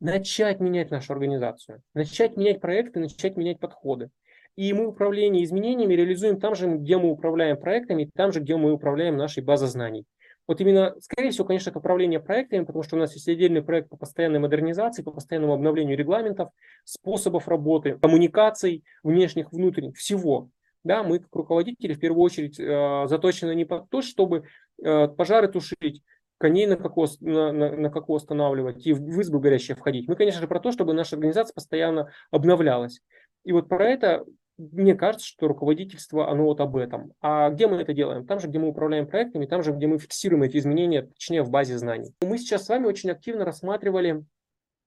[0.00, 4.10] начать менять нашу организацию, начать менять проекты, начать менять подходы.
[4.56, 8.72] И мы управление изменениями реализуем там же, где мы управляем проектами, там же, где мы
[8.72, 10.04] управляем нашей базой знаний.
[10.46, 13.96] Вот именно, скорее всего, конечно, управление проектами, потому что у нас есть отдельный проект по
[13.96, 16.50] постоянной модернизации, по постоянному обновлению регламентов,
[16.84, 20.50] способов работы, коммуникаций внешних, внутренних, всего
[20.84, 24.44] да, мы как руководители в первую очередь э, заточены не под то, чтобы
[24.82, 26.02] э, пожары тушить,
[26.38, 30.08] коней на кокос, на, на, на коко останавливать и в, в избу горящие входить.
[30.08, 33.00] Мы, конечно же, про то, чтобы наша организация постоянно обновлялась.
[33.44, 34.24] И вот про это
[34.60, 37.14] мне кажется, что руководительство, оно вот об этом.
[37.20, 38.26] А где мы это делаем?
[38.26, 41.50] Там же, где мы управляем проектами, там же, где мы фиксируем эти изменения, точнее, в
[41.50, 42.14] базе знаний.
[42.20, 44.24] Мы сейчас с вами очень активно рассматривали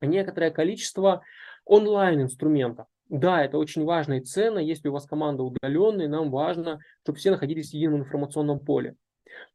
[0.01, 1.23] некоторое количество
[1.65, 2.87] онлайн-инструментов.
[3.14, 4.59] Да, это очень важно и ценно.
[4.59, 8.95] Если у вас команда удаленная, нам важно, чтобы все находились в едином информационном поле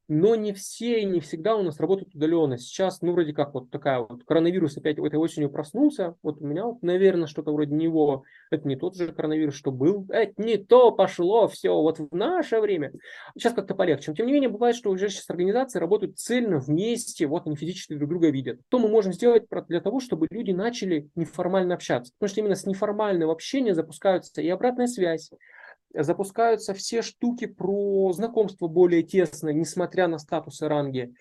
[0.09, 2.57] но не все и не всегда у нас работают удаленно.
[2.57, 6.65] Сейчас, ну, вроде как вот такая вот, коронавирус опять этой осенью проснулся, вот у меня,
[6.65, 10.93] вот, наверное, что-то вроде него, это не тот же коронавирус, что был, это не то
[10.93, 12.93] пошло, все, вот в наше время.
[13.37, 14.11] Сейчас как-то полегче.
[14.11, 17.95] Но, тем не менее, бывает, что уже сейчас организации работают цельно вместе, вот они физически
[17.95, 18.61] друг друга видят.
[18.69, 22.13] Что мы можем сделать для того, чтобы люди начали неформально общаться?
[22.19, 25.31] Потому что именно с неформального общения запускаются и обратная связь,
[25.95, 31.15] запускаются все штуки про знакомство более тесное, несмотря на статус и ранги.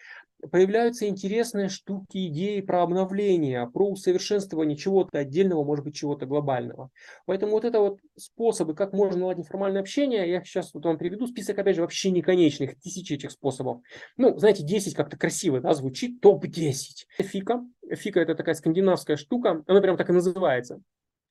[0.51, 6.91] Появляются интересные штуки, идеи про обновление, про усовершенствование чего-то отдельного, может быть, чего-то глобального.
[7.25, 11.25] Поэтому вот это вот способы, как можно наладить неформальное общение, я сейчас вот вам приведу
[11.25, 13.81] список, опять же, вообще неконечных, тысячи этих способов.
[14.15, 17.07] Ну, знаете, 10 как-то красиво да, звучит, топ-10.
[17.17, 17.65] Фика.
[17.89, 20.81] Фика– это такая скандинавская штука, она прям так и называется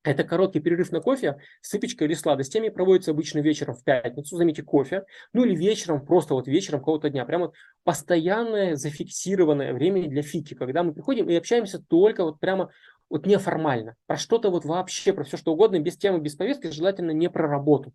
[0.07, 2.69] Это короткий перерыв на кофе с выпечкой или сладостями.
[2.69, 5.03] Проводится обычно вечером в пятницу, заметьте, кофе.
[5.33, 7.25] Ну или вечером, просто вот вечером какого-то дня.
[7.25, 7.51] Прямо
[7.83, 12.69] постоянное зафиксированное время для фики, когда мы приходим и общаемся только вот прямо
[13.09, 13.95] вот неформально.
[14.05, 17.45] Про что-то вот вообще, про все что угодно, без темы, без повестки, желательно не про
[17.45, 17.91] работу.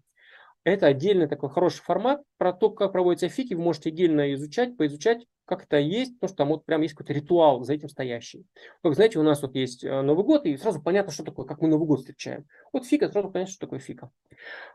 [0.65, 2.21] Это отдельный такой хороший формат.
[2.37, 5.25] Про то, как проводятся фики, вы можете отдельно изучать, поизучать,
[5.57, 8.47] как это есть, потому что там вот прям есть какой-то ритуал за этим стоящий.
[8.83, 11.61] Как знаете, у нас вот есть э, Новый год, и сразу понятно, что такое, как
[11.61, 12.47] мы Новый год встречаем.
[12.73, 14.11] Вот фика, сразу понятно, что такое фика.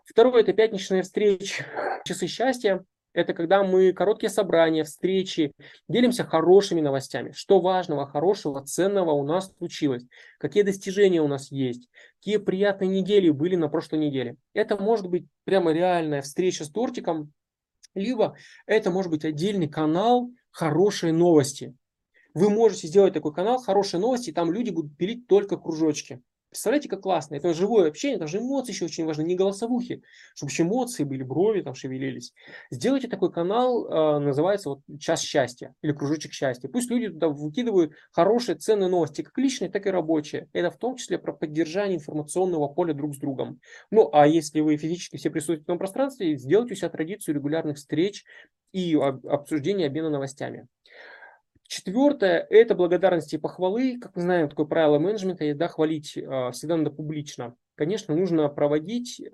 [0.05, 1.65] Второе– это пятничная встреча,
[2.05, 2.85] часы счастья.
[3.13, 5.51] Это когда мы короткие собрания, встречи,
[5.89, 7.31] делимся хорошими новостями.
[7.31, 10.05] Что важного, хорошего, ценного у нас случилось.
[10.37, 11.89] Какие достижения у нас есть.
[12.19, 14.35] Какие приятные недели были на прошлой неделе.
[14.53, 17.33] Это может быть прямо реальная встреча с тортиком.
[17.95, 21.75] Либо это может быть отдельный канал «Хорошие новости».
[22.33, 26.21] Вы можете сделать такой канал «Хорошие новости», и там люди будут пилить только кружочки.
[26.49, 27.35] Представляете, как классно.
[27.35, 30.01] Это живое общение, это же эмоции еще очень важны, не голосовухи,
[30.33, 32.33] чтобы еще эмоции были, брови там шевелились.
[32.71, 36.69] Сделайте такой канал, э, называется вот «Час счастья» или «Кружочек счастья».
[36.69, 40.47] Пусть люди туда выкидывают хорошие, ценные новости, как личные, так и рабочие.
[40.53, 43.59] Это в том числе про поддержание информационного поля друг с другом.
[43.91, 47.75] Ну, а если вы физически все присутствуете в этом пространстве, сделайте у себя традицию регулярных
[47.75, 48.23] встреч
[48.71, 50.67] и обсуждения обмена новостями.
[51.67, 53.99] Четвертое– это благодарность и похвалы.
[53.99, 57.55] Как мы знаем, такое правило менеджмента, да, хвалить э, всегда надо публично.
[57.75, 59.25] Конечно, нужно проводить э,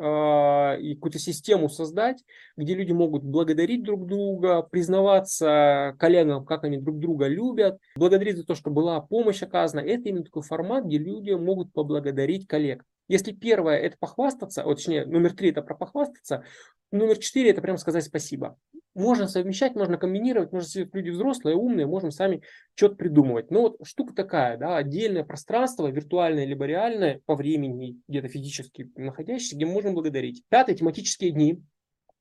[0.81, 2.23] и какую-то систему создать,
[2.57, 8.45] где люди могут благодарить друг друга, признаваться коллегам, как они друг друга любят, благодарить за
[8.45, 9.81] то, что была помощь оказана.
[9.81, 12.83] Это именно такой формат, где люди могут поблагодарить коллег.
[13.07, 16.43] Если первое– это похвастаться, вот, точнее, номер три– это про похвастаться,
[16.91, 18.57] номер четыре– это прям сказать спасибо.
[18.95, 22.43] Можно совмещать, можно комбинировать, можно сидеть люди взрослые, умные, можем сами
[22.75, 23.49] что-то придумывать.
[23.49, 29.55] Но вот штука такая, да, отдельное пространство, виртуальное либо реальное, по времени, где-то физически находящееся,
[29.55, 30.43] где можем благодарить.
[30.49, 31.61] Пятое– тематические дни,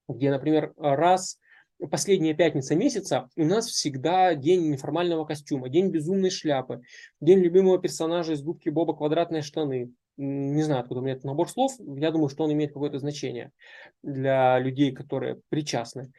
[0.09, 1.39] где, например, раз
[1.91, 6.83] последняя пятница месяца у нас всегда день неформального костюма, день безумной шляпы,
[7.21, 11.49] день любимого персонажа из губки Боба «Квадратные штаны», не знаю, откуда у меня этот набор
[11.49, 13.51] слов, я думаю, что он имеет какое-то значение
[14.03, 16.13] для людей, которые причастны.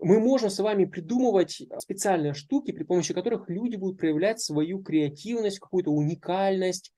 [0.00, 5.58] Мы можем с вами придумывать специальные штуки, при помощи которых люди будут проявлять свою креативность,
[5.58, 6.92] какую-то уникальность,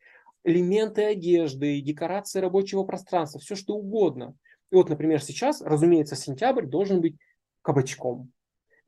[0.44, 4.36] элементы одежды, декорации рабочего пространства, все что угодно.
[4.70, 7.16] И вот, например, сейчас, разумеется, сентябрь должен быть
[7.62, 8.32] кабачком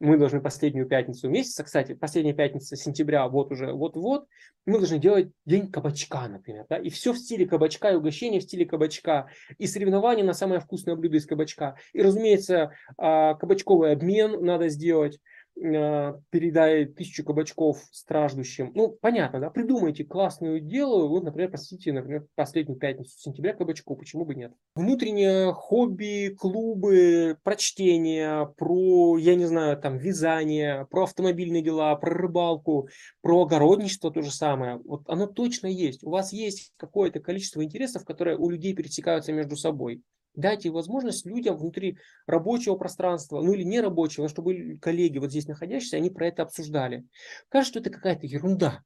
[0.00, 4.26] мы должны последнюю пятницу месяца, кстати, последняя пятница сентября, вот уже, вот-вот,
[4.66, 8.44] мы должны делать день кабачка, например, да, и все в стиле кабачка, и угощение в
[8.44, 9.28] стиле кабачка,
[9.58, 15.18] и соревнования на самое вкусное блюдо из кабачка, и, разумеется, а, кабачковый обмен надо сделать,
[15.60, 18.70] Э, передай тысячу кабачков страждущим.
[18.74, 24.24] Ну, понятно, да, придумайте классную дело, вот, например, посетите, например, последнюю пятницу сентября кабачку, почему
[24.24, 24.52] бы нет.
[24.76, 32.88] Внутреннее хобби, клубы, прочтение, про, я не знаю, там, вязание, про автомобильные дела, про рыбалку,
[33.20, 34.76] про огородничество то же самое.
[34.84, 36.04] Вот оно точно есть.
[36.04, 40.02] У вас есть какое-то количество интересов, которые у людей пересекаются между собой.
[40.34, 46.10] Дайте возможность людям внутри рабочего пространства, ну или нерабочего, чтобы коллеги вот здесь находящиеся, они
[46.10, 47.04] про это обсуждали.
[47.48, 48.82] Кажется, что это какая-то ерунда,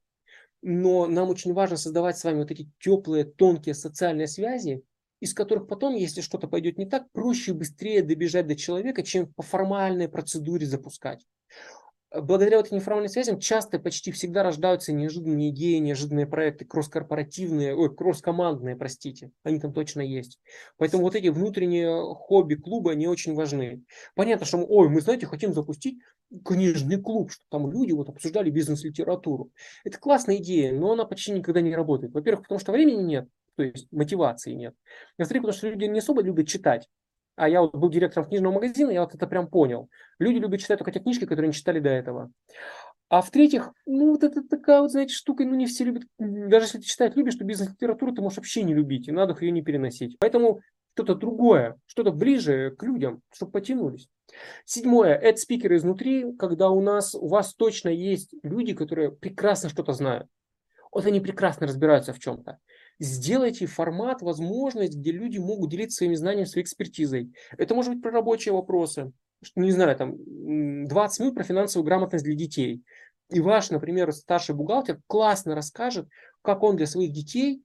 [0.61, 4.83] но нам очень важно создавать с вами вот эти теплые, тонкие социальные связи,
[5.19, 9.31] из которых потом, если что-то пойдет не так, проще и быстрее добежать до человека, чем
[9.33, 11.25] по формальной процедуре запускать
[12.13, 17.93] благодаря вот этим неформальным связям часто, почти всегда рождаются неожиданные идеи, неожиданные проекты, кросс-корпоративные, ой,
[17.95, 19.31] кросс-командные, простите.
[19.43, 20.39] Они там точно есть.
[20.77, 23.83] Поэтому вот эти внутренние хобби клуба, они очень важны.
[24.15, 25.99] Понятно, что мы, ой, мы, знаете, хотим запустить
[26.45, 29.51] книжный клуб, чтобы там люди вот обсуждали бизнес-литературу.
[29.83, 32.13] Это классная идея, но она почти никогда не работает.
[32.13, 34.75] Во-первых, потому что времени нет, то есть мотивации нет.
[35.17, 36.87] Во-вторых, потому что люди не особо любят читать
[37.35, 39.89] а я вот был директором книжного магазина, я вот это прям понял.
[40.19, 42.31] Люди любят читать только те книжки, которые не читали до этого.
[43.09, 46.79] А в-третьих, ну вот это такая вот, знаете, штука, ну не все любят, даже если
[46.79, 50.17] ты читать любишь, то бизнес-литературу ты можешь вообще не любить, и надо ее не переносить.
[50.19, 50.61] Поэтому
[50.95, 54.07] что-то другое, что-то ближе к людям, чтобы потянулись.
[54.65, 59.93] Седьмое– это спикеры изнутри, когда у нас, у вас точно есть люди, которые прекрасно что-то
[59.93, 60.27] знают.
[60.91, 62.59] Вот они прекрасно разбираются в чем-то
[62.99, 67.33] сделайте формат, возможность, где люди могут делиться своими знаниями, своей экспертизой.
[67.57, 69.11] Это может быть про рабочие вопросы,
[69.55, 72.83] не знаю, там 20 минут про финансовую грамотность для детей.
[73.29, 76.07] И ваш, например, старший бухгалтер классно расскажет,
[76.41, 77.63] как он для своих детей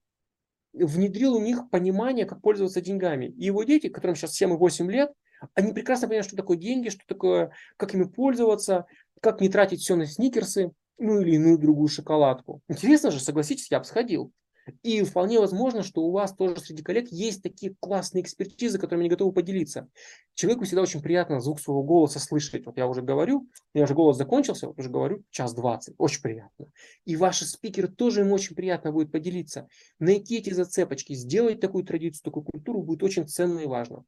[0.72, 3.26] внедрил у них понимание, как пользоваться деньгами.
[3.26, 5.12] И его дети, которым сейчас 7 и 8 лет,
[5.54, 8.86] они прекрасно понимают, что такое деньги, что такое, как ими пользоваться,
[9.20, 12.60] как не тратить все на сникерсы, ну или иную другую шоколадку.
[12.68, 14.32] Интересно же, согласитесь, я бы сходил.
[14.82, 19.10] И вполне возможно, что у вас тоже среди коллег есть такие классные экспертизы, которыми они
[19.10, 19.88] готовы поделиться.
[20.34, 22.66] Человеку всегда очень приятно звук своего голоса слышать.
[22.66, 25.94] Вот я уже говорю, я уже голос закончился, вот уже говорю час двадцать.
[25.98, 26.66] Очень приятно.
[27.04, 29.68] И ваши спикеры тоже им очень приятно будет поделиться.
[29.98, 34.04] Найти эти зацепочки, сделать такую традицию, такую культуру будет очень ценно и важно.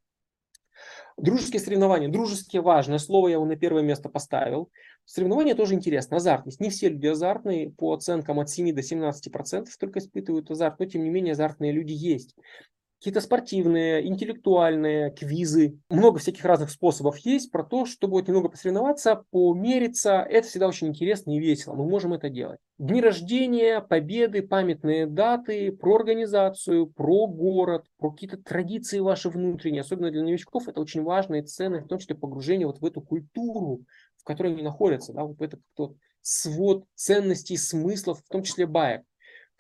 [1.21, 2.09] Дружеские соревнования.
[2.09, 4.71] Дружеские важное слово, я его на первое место поставил.
[5.05, 6.17] Соревнования тоже интересно.
[6.17, 6.61] Азартность.
[6.61, 7.71] Не все люди азартные.
[7.71, 10.79] По оценкам от 7 до 17 процентов только испытывают азарт.
[10.79, 12.35] Но тем не менее азартные люди есть
[13.01, 15.79] какие-то спортивные, интеллектуальные квизы.
[15.89, 20.21] Много всяких разных способов есть про то, чтобы вот немного посоревноваться, помериться.
[20.21, 21.75] Это всегда очень интересно и весело.
[21.75, 22.59] Мы можем это делать.
[22.77, 29.81] Дни рождения, победы, памятные даты, про организацию, про город, про какие-то традиции ваши внутренние.
[29.81, 33.81] Особенно для новичков это очень важно и в том числе погружение вот в эту культуру,
[34.19, 35.61] в которой они находятся, да, вот в этот
[36.21, 39.03] свод ценностей, смыслов, в том числе баек.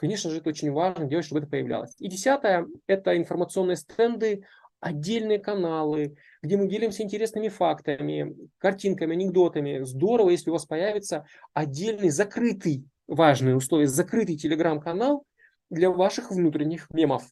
[0.00, 1.94] Конечно же, это очень важно делать, чтобы это появлялось.
[1.98, 4.46] И десятое– это информационные стенды,
[4.80, 9.80] отдельные каналы, где мы делимся интересными фактами, картинками, анекдотами.
[9.82, 15.26] Здорово, если у вас появится отдельный закрытый, важные условия, закрытый телеграм-канал
[15.68, 17.24] для ваших внутренних мемов,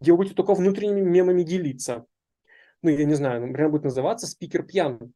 [0.00, 2.04] где вы будете только внутренними мемами делиться.
[2.82, 5.12] Ну, я не знаю, например, будет называться «Спикер пьян»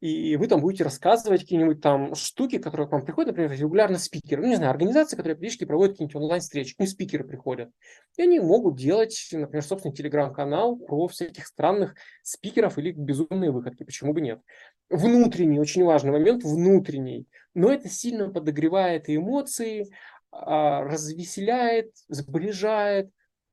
[0.00, 4.42] и вы там будете рассказывать какие-нибудь там штуки, которые к вам приходят, например, регулярно спикеры,
[4.42, 7.70] ну, не знаю, организации, которые периодически проводят какие-нибудь онлайн-встречи, ну, спикеры приходят,
[8.16, 14.12] и они могут делать, например, собственный телеграм-канал про всяких странных спикеров или безумные выходки, почему
[14.12, 14.40] бы нет.
[14.88, 19.90] Внутренний, очень важный момент, внутренний, но это сильно подогревает эмоции,
[20.32, 23.10] а, развеселяет, сближает,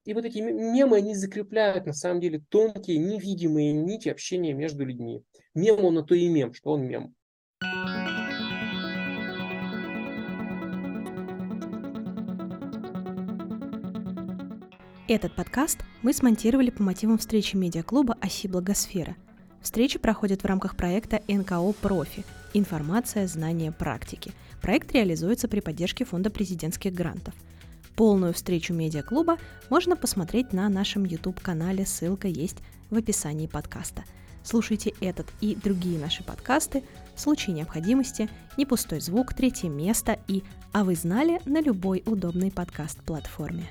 [0.07, 5.21] и вот эти мемы, они закрепляют на самом деле тонкие, невидимые нити общения между людьми.
[5.53, 7.13] Мем он на то и мем, что он мем.
[15.09, 19.17] Этот подкаст мы смонтировали по мотивам встречи медиаклуба «Оси Благосфера».
[19.61, 24.31] Встречи проходят в рамках проекта НКО «Профи»– «Информация, знания, практики».
[24.61, 27.33] Проект реализуется при поддержке Фонда президентских грантов–
[27.97, 29.39] Полную встречу медиаклуба
[29.71, 32.57] можно посмотреть на нашем YouTube-канале, ссылка есть
[32.91, 34.03] в описании подкаста.
[34.43, 36.83] Слушайте этот и другие наши подкасты
[37.15, 40.43] в случае необходимости, не пустой звук, третье место и
[40.73, 43.67] «А вы знали» на любой удобной подкаст-платформе.